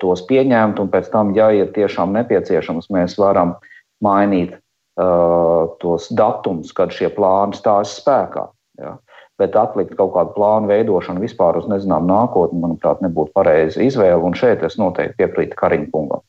[0.00, 3.74] tos pieņemt, un pēc tam, ja ir tiešām nepieciešams, mēs varam uh,
[4.04, 8.46] mainīt uh, tos datumus, kad šie plāni stājas spēkā.
[8.82, 8.96] Ja?
[9.40, 14.22] Bet atlikt kaut kādu plānu veidošanu vispār uz nezināmu nākotni, manuprāt, nebūtu pareiza izvēle.
[14.24, 16.24] Un šeit es noteikti piekrītu Kariņa kungam.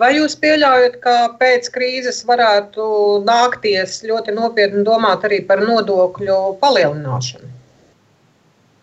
[0.00, 2.84] Vai jūs pieļaujat, ka pēc krīzes varētu
[3.28, 7.50] nākties ļoti nopietni domāt arī par nodokļu palielināšanu?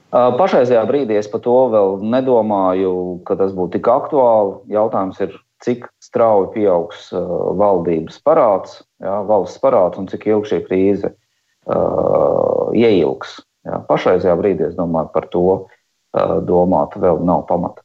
[0.09, 2.93] Uh, pašreizajā brīdī es par to vēl nedomāju,
[3.25, 4.55] ka tas būtu tik aktuāli.
[4.73, 5.33] Jautājums ir,
[5.65, 12.71] cik strauji pieaugs uh, valdības parāds, jā, valsts parāds un cik ilgi šī krīze uh,
[12.75, 13.39] ieilgs.
[13.67, 13.81] Jā.
[13.89, 17.83] Pašreizajā brīdī es domāju, par to uh, domāt vēl nav pamata.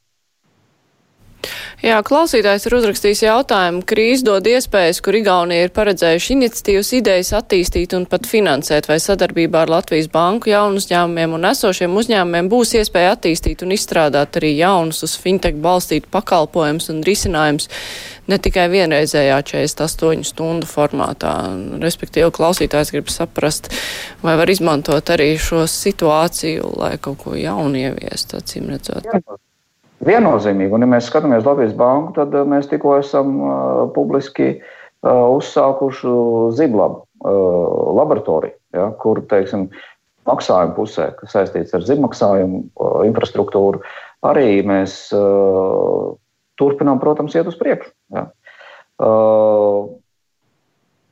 [1.83, 3.81] Jā, klausītājs ir uzrakstījis jautājumu.
[3.87, 9.65] Krīze dod iespējas, kur Igaunija ir paredzējuši iniciatīvas idejas attīstīt un pat finansēt, vai sadarbībā
[9.65, 15.03] ar Latvijas banku jaunu uzņēmumiem un esošiem uzņēmumiem būs iespēja attīstīt un izstrādāt arī jaunus
[15.03, 17.67] uz fintech balstītu pakalpojumus un risinājumus
[18.31, 21.33] ne tikai vienreizējā 48 stundu formātā.
[21.83, 23.67] Respektīvi, klausītājs grib saprast,
[24.23, 29.11] vai var izmantot arī šo situāciju, lai kaut ko jaunu ieviestu, acīm redzot.
[29.11, 29.41] Jā.
[30.03, 33.53] Viennozīmīgi, un ja mēs skatāmies Latvijas banku, tad eh, mēs tikko esam uh,
[33.95, 36.15] publiski uh, uzsākuši
[36.57, 39.69] Ziblabu uh, laboratoriju, ja, kur, teiksim,
[40.27, 43.85] maksājuma pusē, kas saistīts ar zibmaksājumu uh, infrastruktūru,
[44.27, 46.11] arī mēs uh,
[46.59, 47.93] turpinām, protams, iet uz priekšu.
[48.15, 48.27] Ja.
[48.99, 49.95] Uh,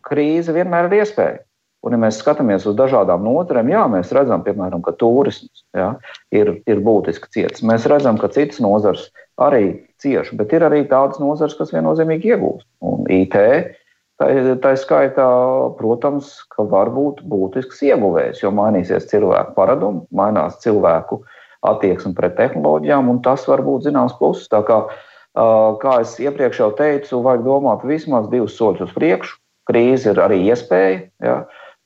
[0.04, 1.42] krīze vienmēr ir iespēja.
[1.84, 5.90] Un, ja mēs skatāmies uz dažādām nozarēm, jā, mēs redzam, piemēram, ka turisms jā,
[6.32, 7.66] ir, ir būtiski cietis.
[7.68, 9.10] Mēs redzam, ka citas nozares
[9.42, 12.68] arī cieši, bet ir arī tādas nozares, kas viennozīmīgi iegūst.
[12.88, 13.36] Un IT
[14.22, 14.28] Tā,
[14.62, 15.26] tā skaitā,
[15.80, 21.24] protams, ka var būt būtisks ieguvējs, jo mainīsies cilvēku paradumi, mainās cilvēku
[21.66, 24.46] attieksme pret tehnoloģijām, un tas var būt zināms pluss.
[24.52, 24.84] Tā kā,
[25.82, 29.40] kā es iepriekš jau teicu, vajag domāt vismaz divus soļus uz priekšu.
[29.72, 31.36] Krīze ir arī iespēja, ja,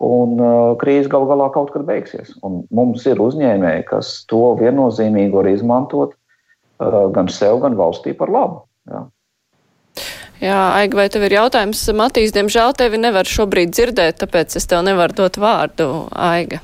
[0.03, 0.37] un
[0.81, 2.35] krīze gal galā kaut kad beigsies.
[2.45, 6.15] Un mums ir uzņēmēji, kas to viennozīmīgi var izmantot
[6.77, 8.61] gan sev, gan valstī par labu.
[8.89, 9.07] Ja.
[10.37, 11.81] Jā, Aiga, vai tev ir jautājums?
[11.97, 16.61] Matīs, diemžēl tevi nevar šobrīd dzirdēt, tāpēc es tev nevaru dot vārdu, Aiga.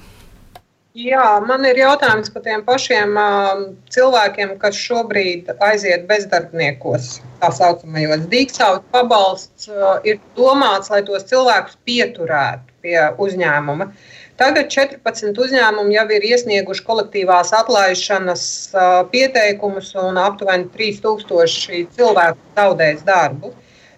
[0.94, 8.28] Jā, man ir jautājums par tiem pašiem uh, cilvēkiem, kas šobrīd aiziet bezdarbniekos, tā saucamajos
[8.30, 13.90] dīkstāvus pabalsts, uh, ir domāts, lai tos cilvēkus pieturētu pie uzņēmuma.
[14.38, 18.46] Tagad 14 uzņēmumi jau ir iesnieguši kolektīvās atlaišanas
[18.78, 23.50] uh, pieteikumus, un aptuveni 3000 cilvēku zaudēs darbu.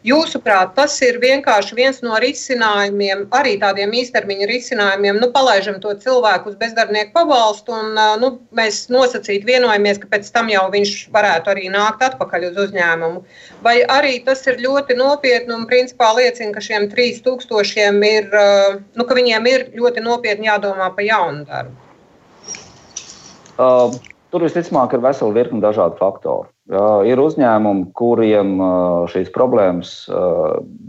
[0.05, 5.17] Jūsuprāt, tas ir vienkārši viens no risinājumiem, arī tādiem īstermiņa risinājumiem.
[5.17, 10.51] Nu, palaižam to cilvēku uz bezdarbnieku pabalstu, un nu, mēs nosacīt vienojamies, ka pēc tam
[10.53, 13.25] jau viņš varētu arī nākt atpakaļ uz uzņēmumu.
[13.65, 18.29] Vai arī tas ir ļoti nopietni un principā liecina, ka šiem 3000 ir,
[18.93, 21.81] nu, ka viņiem ir ļoti nopietni jādomā par jaunu darbu?
[23.55, 23.95] Uh,
[24.29, 26.51] tur visticamāk ir vesela virkne dažādu faktoru.
[26.65, 28.55] Ir uzņēmumi, kuriem
[29.13, 29.91] šīs problēmas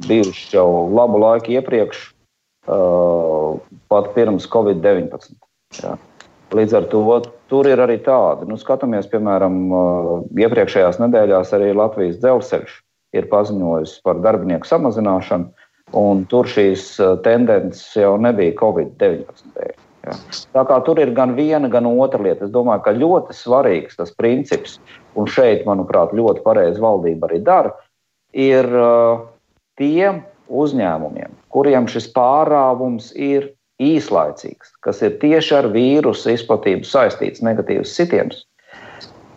[0.07, 2.01] bijušas jau labu laiku iepriekš,
[3.93, 5.37] pat pirms Covid-19.
[6.57, 7.03] Līdz ar to
[7.51, 8.49] tur ir arī tādi.
[8.49, 9.61] Nu, skatāmies, piemēram,
[10.39, 12.81] iepriekšējās nedēļās arī Latvijas dzelzceļš
[13.21, 15.51] ir paziņojis par darbinieku samazināšanu,
[15.97, 16.95] un tur šīs
[17.27, 19.77] tendences jau nebija Covid-19 dēļ.
[20.55, 22.47] Tā kā tur ir gan viena, gan otra lieta.
[22.47, 24.79] Es domāju, ka ļoti svarīgs tas princips,
[25.17, 27.73] un šeit, manuprāt, ļoti pareizi valdība arī dara,
[28.37, 29.27] ir uh,
[29.81, 33.51] tiem uzņēmumiem, kuriem šis pārāvums ir
[33.83, 38.45] īslaicīgs, kas ir tieši ar vīrusu izplatību saistīts negatīvs sitiens,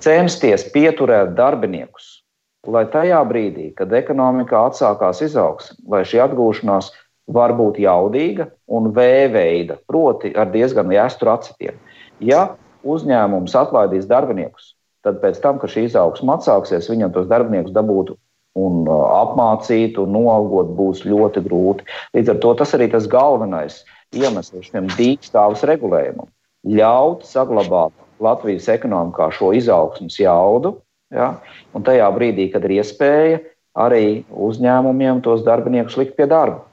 [0.04, 2.20] censties pieturēt darbiniekus,
[2.68, 6.92] lai tajā brīdī, kad ekonomikā atsākās izaugsme, lai šī atgūšanās
[7.30, 11.78] var būt jaudīga un V-veida, proti, ar diezgan jāsturu acitiem.
[12.20, 12.56] Ja
[12.88, 14.74] uzņēmums atlaidīs darbiniekus,
[15.06, 18.14] tad pēc tam, kad šī izaugsme atsāksies, viņam tos darbiniekus dabūt
[18.60, 21.88] un uh, apmācīt un noalgot būs ļoti grūti.
[22.18, 23.84] Līdz ar to tas arī tas galvenais
[24.16, 26.30] iemesls šim dīkstāvus regulējumam.
[26.68, 30.76] Ļaut saglabāt Latvijas ekonomikā šo izaugsmas jaudu,
[31.16, 31.38] ja,
[31.72, 33.40] un tajā brīdī, kad ir iespēja,
[33.80, 36.66] arī uzņēmumiem tos darbiniekus likt pie darba.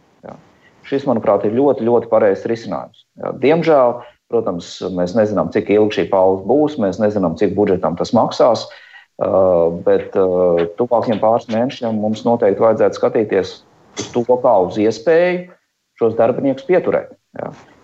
[0.87, 3.01] Šis, manuprāt, ir ļoti, ļoti pareizs risinājums.
[3.19, 3.97] Jā, diemžēl,
[4.33, 8.67] protams, mēs nezinām, cik ilgi šī pauze būs, mēs nezinām, cik budžetam tas maksās.
[9.17, 13.53] Uh, bet uh, tuvākiem pāris mēnešiem mums noteikti vajadzētu skatīties
[13.97, 15.47] uz to kā uz iespēju
[15.97, 17.15] šos darbiniekus pieturēt.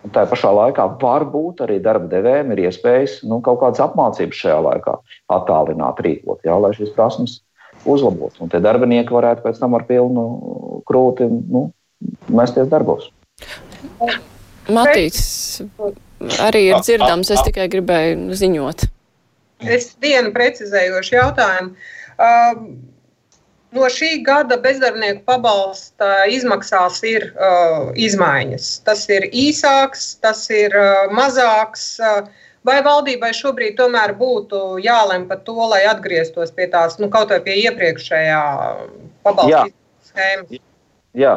[0.03, 4.59] Un tā pašā laikā varbūt arī darba devējiem ir iespējas nu, kaut kādas apmācības šajā
[4.67, 4.97] laikā
[5.37, 7.39] attālināt, rīkot, jā, lai šīs prasmes
[7.89, 8.43] uzlabotu.
[8.45, 10.27] Un tie darbinieki varētu pēc tam ar pilnu
[10.89, 11.69] krūti nu,
[12.33, 13.11] mesties darbos.
[14.71, 15.63] Matīs,
[16.43, 18.87] arī ir dzirdams, es tikai gribēju ziņot.
[19.63, 21.75] Es vienu precizējošu jautājumu.
[22.23, 22.63] Uh,
[23.75, 28.71] no šī gada bezdarbnieku pabalsta izmaksās ir uh, izmaiņas.
[28.87, 31.95] Tas ir īsāks, tas ir uh, mazāks.
[32.03, 32.31] Uh,
[32.67, 37.41] vai valdībai šobrīd tomēr būtu jālem par to, lai atgrieztos pie tās, nu, kaut vai
[37.43, 38.43] pie iepriekšējā
[39.27, 39.67] pabalsta
[40.11, 40.63] schēmas?
[41.19, 41.35] Jā,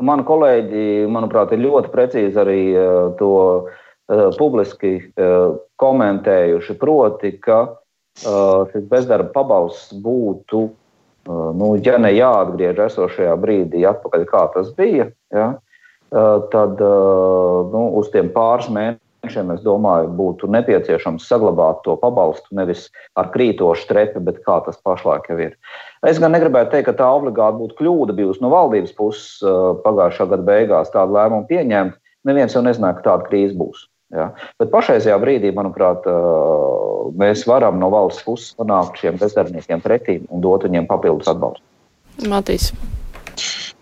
[0.00, 6.76] Mani kolēģi, manuprāt, ir ļoti precīzi arī eh, to uh, publiski uh, komentējuši.
[6.80, 7.62] Proti, ka
[8.12, 10.58] šis bezdarba pabalsts būtu,
[11.56, 15.46] nu, ja ne jāatgriež esošajā brīdī, atpakaļ kā tas bija, ja,
[16.52, 23.32] tad nu, uz tiem pāris mēnešiem, es domāju, būtu nepieciešams saglabāt to pabalstu nevis ar
[23.32, 25.56] krītošu trepi, bet kā tas pašlaik jau ir.
[25.56, 29.38] Uh, Es gan negribētu teikt, ka tā obligāti būtu kļūda bijusi no valdības puses
[29.84, 31.94] pagājušā gada beigās tādu lēmumu pieņemt.
[32.26, 33.84] Neviens jau nezināja, ka tāda krīze būs.
[34.14, 34.32] Ja?
[34.58, 36.08] Bet pašreizajā brīdī, manuprāt,
[37.18, 41.62] mēs varam no valsts puses panākt šiem bezdarbniekiem pretī un dot viņiem papildus atbalstu.
[42.28, 42.72] Matīs.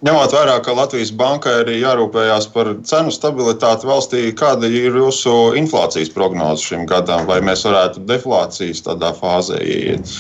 [0.05, 6.13] Ņemot vērā, ka Latvijas bankai arī jārūpējās par cenu stabilitāti valstī, kāda ir jūsu inflācijas
[6.15, 10.15] prognoze šim gadam, vai mēs varētu deflācijas tādā fāzē iet?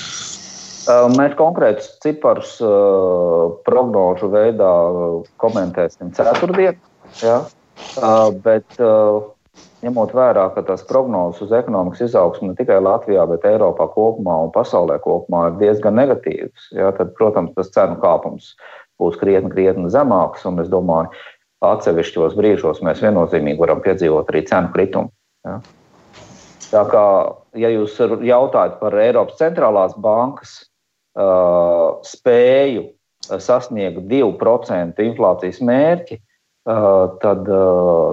[1.16, 2.56] Mēs konkrētus ciparus
[3.66, 4.70] prognožu veidā
[5.42, 6.78] komentēsim ceturtdien.
[7.22, 7.40] Ja?
[8.44, 8.78] Bet
[9.84, 14.54] ņemot vērā, ka tās prognozes uz ekonomikas izaugsmu ne tikai Latvijā, bet Eiropā kopumā un
[14.54, 16.92] pasaulē kopumā ir diezgan negatīvas, ja?
[16.96, 18.54] tad, protams, tas cenu kāpums
[19.00, 20.46] būs krietni, krietni zemākas.
[20.48, 21.12] Un es domāju,
[21.64, 25.12] atsevišķos brīžos mēs viennozīmīgi varam piedzīvot arī cenu kritumu.
[25.48, 25.60] Ja?
[26.70, 27.04] Tā kā,
[27.58, 30.69] ja jūs jautājat par Eiropas centrālās bankas uh,
[32.06, 32.88] spēju
[33.40, 36.18] sasniegt 2% inflācijas mērķi,
[37.22, 37.48] tad,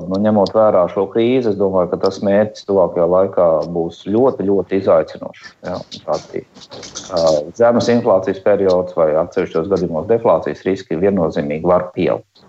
[0.08, 4.80] nu, ņemot vērā šo krīzi, es domāju, ka tas mērķis tuvākajā laikā būs ļoti, ļoti
[4.82, 5.52] izaicinošs.
[5.68, 12.45] Ja, Tāds zemes inflācijas periods vai atsevišķos gadījumos deflācijas riski viennozīmīgi var pieaugt.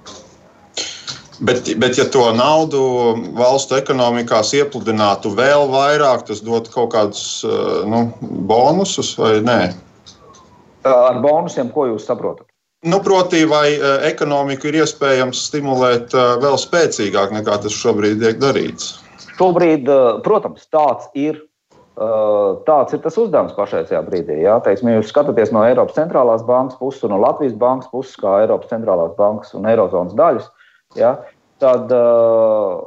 [1.38, 2.80] Bet, bet, ja to naudu
[3.38, 7.44] valstu ekonomikās iepludinātu vēl vairāk, tas dotu kaut kādus
[7.86, 8.08] nu,
[8.50, 9.60] bonusus vai nē?
[10.88, 12.46] Ar bonusiem, ko jūs saprotat?
[12.86, 18.38] Nu, proti, vai uh, ekonomiku ir iespējams stimulēt uh, vēl spēcīgāk nekā tas šobrīd tiek
[18.42, 18.96] darīts?
[19.38, 19.86] Šobrīd,
[20.26, 21.44] protams, tāds ir.
[22.66, 24.36] Tāds ir tas uzdevums pašreizajā brīdī.
[24.44, 24.60] Jā.
[24.62, 28.36] Teiksim, ja jūs skatāties no Eiropas centrālās bankas puses un no Latvijas bankas puses, kā
[28.44, 30.46] Eiropas centrālās bankas un Eirozonas daļas,
[30.98, 31.10] jā,
[31.58, 32.86] tad uh,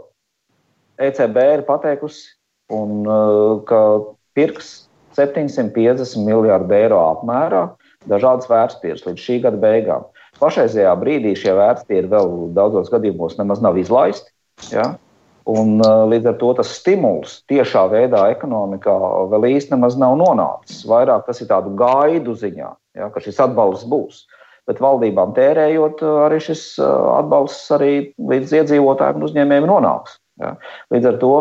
[1.04, 2.24] ECB ir pateikusi,
[2.72, 3.82] un, uh, ka
[4.38, 4.72] pirks
[5.20, 7.66] 750 miljārdu eiro apmērā
[8.10, 10.10] dažādas vērtspapīrus līdz šī gada beigām.
[10.41, 14.32] Pašreizajā brīdī šie vērtspapīri vēl daudzos gadījumos nemaz nav izlaisti.
[14.74, 14.93] Ja?
[15.49, 18.93] Un, uh, līdz ar to tas stimuls tiešā veidā ekonomikā
[19.32, 20.84] vēl īsti nemaz nav nonācis.
[20.89, 24.24] Vairāk tas ir tādu gaidu ziņā, ja, ka šis atbalsts būs.
[24.70, 30.20] Bet valdībām tērējot, uh, arī šis uh, atbalsts arī līdz iedzīvotājiem un uzņēmējiem nonāks.
[30.41, 30.56] Ja.
[30.93, 31.34] Līdz ar to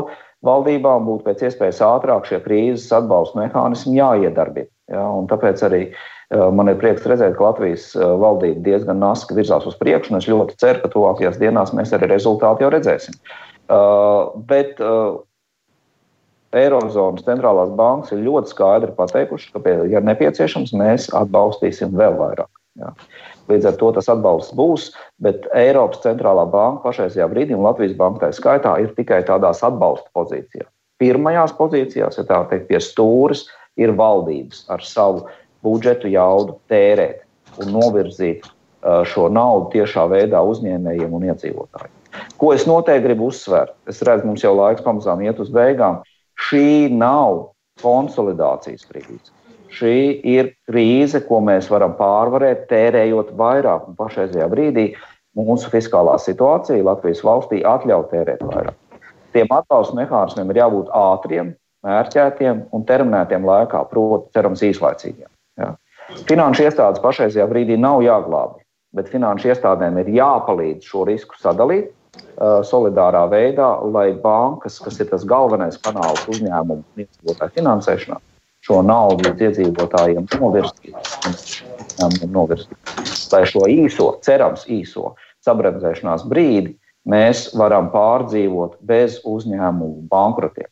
[0.49, 4.73] valdībām būtu pēc iespējas ātrāk šie krīzes atbalsta mehānismi jāiedarbina.
[4.91, 6.01] Ja, tāpēc arī uh,
[6.31, 10.55] Man ir prieks redzēt, ka Latvijas valdība diezgan naski virzās uz priekšu, un es ļoti
[10.62, 13.16] ceru, ka tuvākajās dienās mēs arī rezultātu jau redzēsim.
[14.47, 14.78] Bet
[16.55, 22.51] Eirozonas centrālās bankas ir ļoti skaidri pateikuši, ka, ja nepieciešams, mēs atbalstīsim vēl vairāk.
[22.78, 22.95] Jā.
[23.51, 24.89] Līdz ar to tas atbalsts būs,
[25.22, 30.07] bet Eiropas centrālā banka pašreizajā brīdī, un Latvijas banka tā skaitā, ir tikai tādās atbalsta
[30.14, 30.70] pozīcijās.
[31.03, 33.49] Pirmajās pozīcijās, ja tā teikt, pie stūres
[33.81, 35.26] ir valdības ar savu
[35.65, 37.25] budžetu jaudu tērēt
[37.61, 41.97] un novirzīt uh, šo naudu tiešā veidā uzņēmējiem un iedzīvotājiem.
[42.41, 43.75] Ko es noteikti gribu uzsvērt?
[43.91, 46.01] Es redzu, mums jau laiks pamazām iet uz beigām.
[46.49, 47.51] Šī nav
[47.83, 49.31] konsolidācijas krīze.
[49.71, 49.95] Šī
[50.27, 53.87] ir krīze, ko mēs varam pārvarēt, tērējot vairāk.
[53.87, 54.89] Un pašreizajā brīdī
[55.39, 58.79] mūsu fiskālā situācija Latvijas valstī atļauj tērēt vairāk.
[59.31, 61.53] Tiem atbalsta mehānismiem ir jābūt ātriem,
[61.87, 65.29] mērķētiem un terminētiem laikā, proti, cerams, īslaicīgiem.
[66.31, 68.61] Finanšu iestādes pašreizajā brīdī nav jāglābj,
[68.97, 75.11] bet finanšu iestādēm ir jāpalīdz šo risku sadalīt uh, solidārā veidā, lai bankas, kas ir
[75.13, 78.19] tas galvenais kanāls uzņēmumu iedzīvotāju finansēšanā,
[78.67, 80.97] šo naudu līdz iedzīvotājiem novirzītu.
[83.31, 85.15] Lai šo īso, cerams, īso
[85.47, 86.75] sabremzēšanās brīdi
[87.09, 90.69] mēs varam pārdzīvot bez uzņēmumu bankrotiem.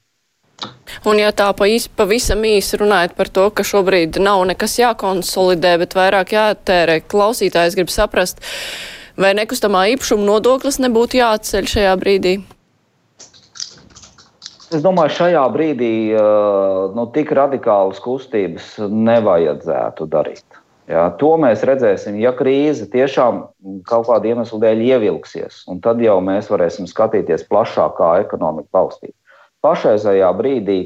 [1.07, 5.76] Un ja tā pa īsi, pavisam īsi runājot par to, ka šobrīd nav nekas jākonsolidē,
[5.84, 8.42] bet vairāk jātērē, klausītājs grib saprast,
[9.14, 12.38] vai nekustamā īpašuma nodoklis nebūtu jāatceļ šajā brīdī?
[14.74, 15.92] Es domāju, šajā brīdī
[16.96, 20.44] nu, tik radikālas kustības nevajadzētu darīt.
[20.88, 23.42] Jā, to mēs redzēsim, ja krīze tiešām
[23.88, 29.14] kaut kāda iemesla dēļ ievilksies, tad jau mēs varēsim skatīties plašākā ekonomika balstīt
[29.64, 30.78] pašreizējā brīdī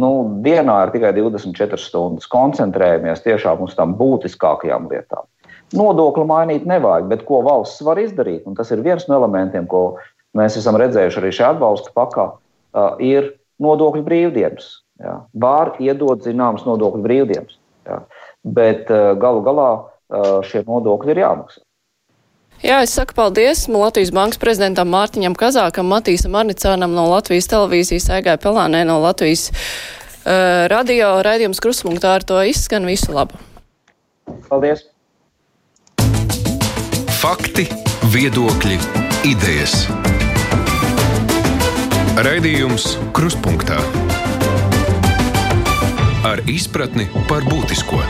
[0.00, 0.10] nu,
[0.44, 2.28] dienā ir tikai 24 stundas.
[2.32, 5.28] Koncentrējamies tiešām uz tām būtiskākajām lietām.
[5.76, 9.96] Nodokli mainīt nevajag, bet ko valsts var izdarīt, un tas ir viens no elementiem, ko
[10.36, 13.32] mēs esam redzējuši arī šajā atbalsta pakā, uh, ir
[13.62, 14.70] nodokļu brīvdienas.
[15.42, 17.56] Var iedot zināmas nodokļu brīvdienas,
[17.88, 18.02] jā.
[18.44, 21.64] bet uh, galu galā uh, šie nodokļi ir jāmaksā.
[22.62, 28.36] Jā, es saku paldies Latvijas bankas prezidentam Mārtiņam Kazākam, Matīsam Arnicānam no Latvijas televīzijas, Aigai
[28.38, 33.34] Pelānē no Latvijas uh, radio raidījums Kruspunktā ar to izskan visu labu.
[34.46, 34.86] Paldies!
[37.18, 37.66] Fakti,
[38.14, 38.78] viedokļi,
[39.26, 39.82] idejas.
[42.22, 43.82] Raidījums Kruspunktā
[46.30, 48.04] ar izpratni par būtisko.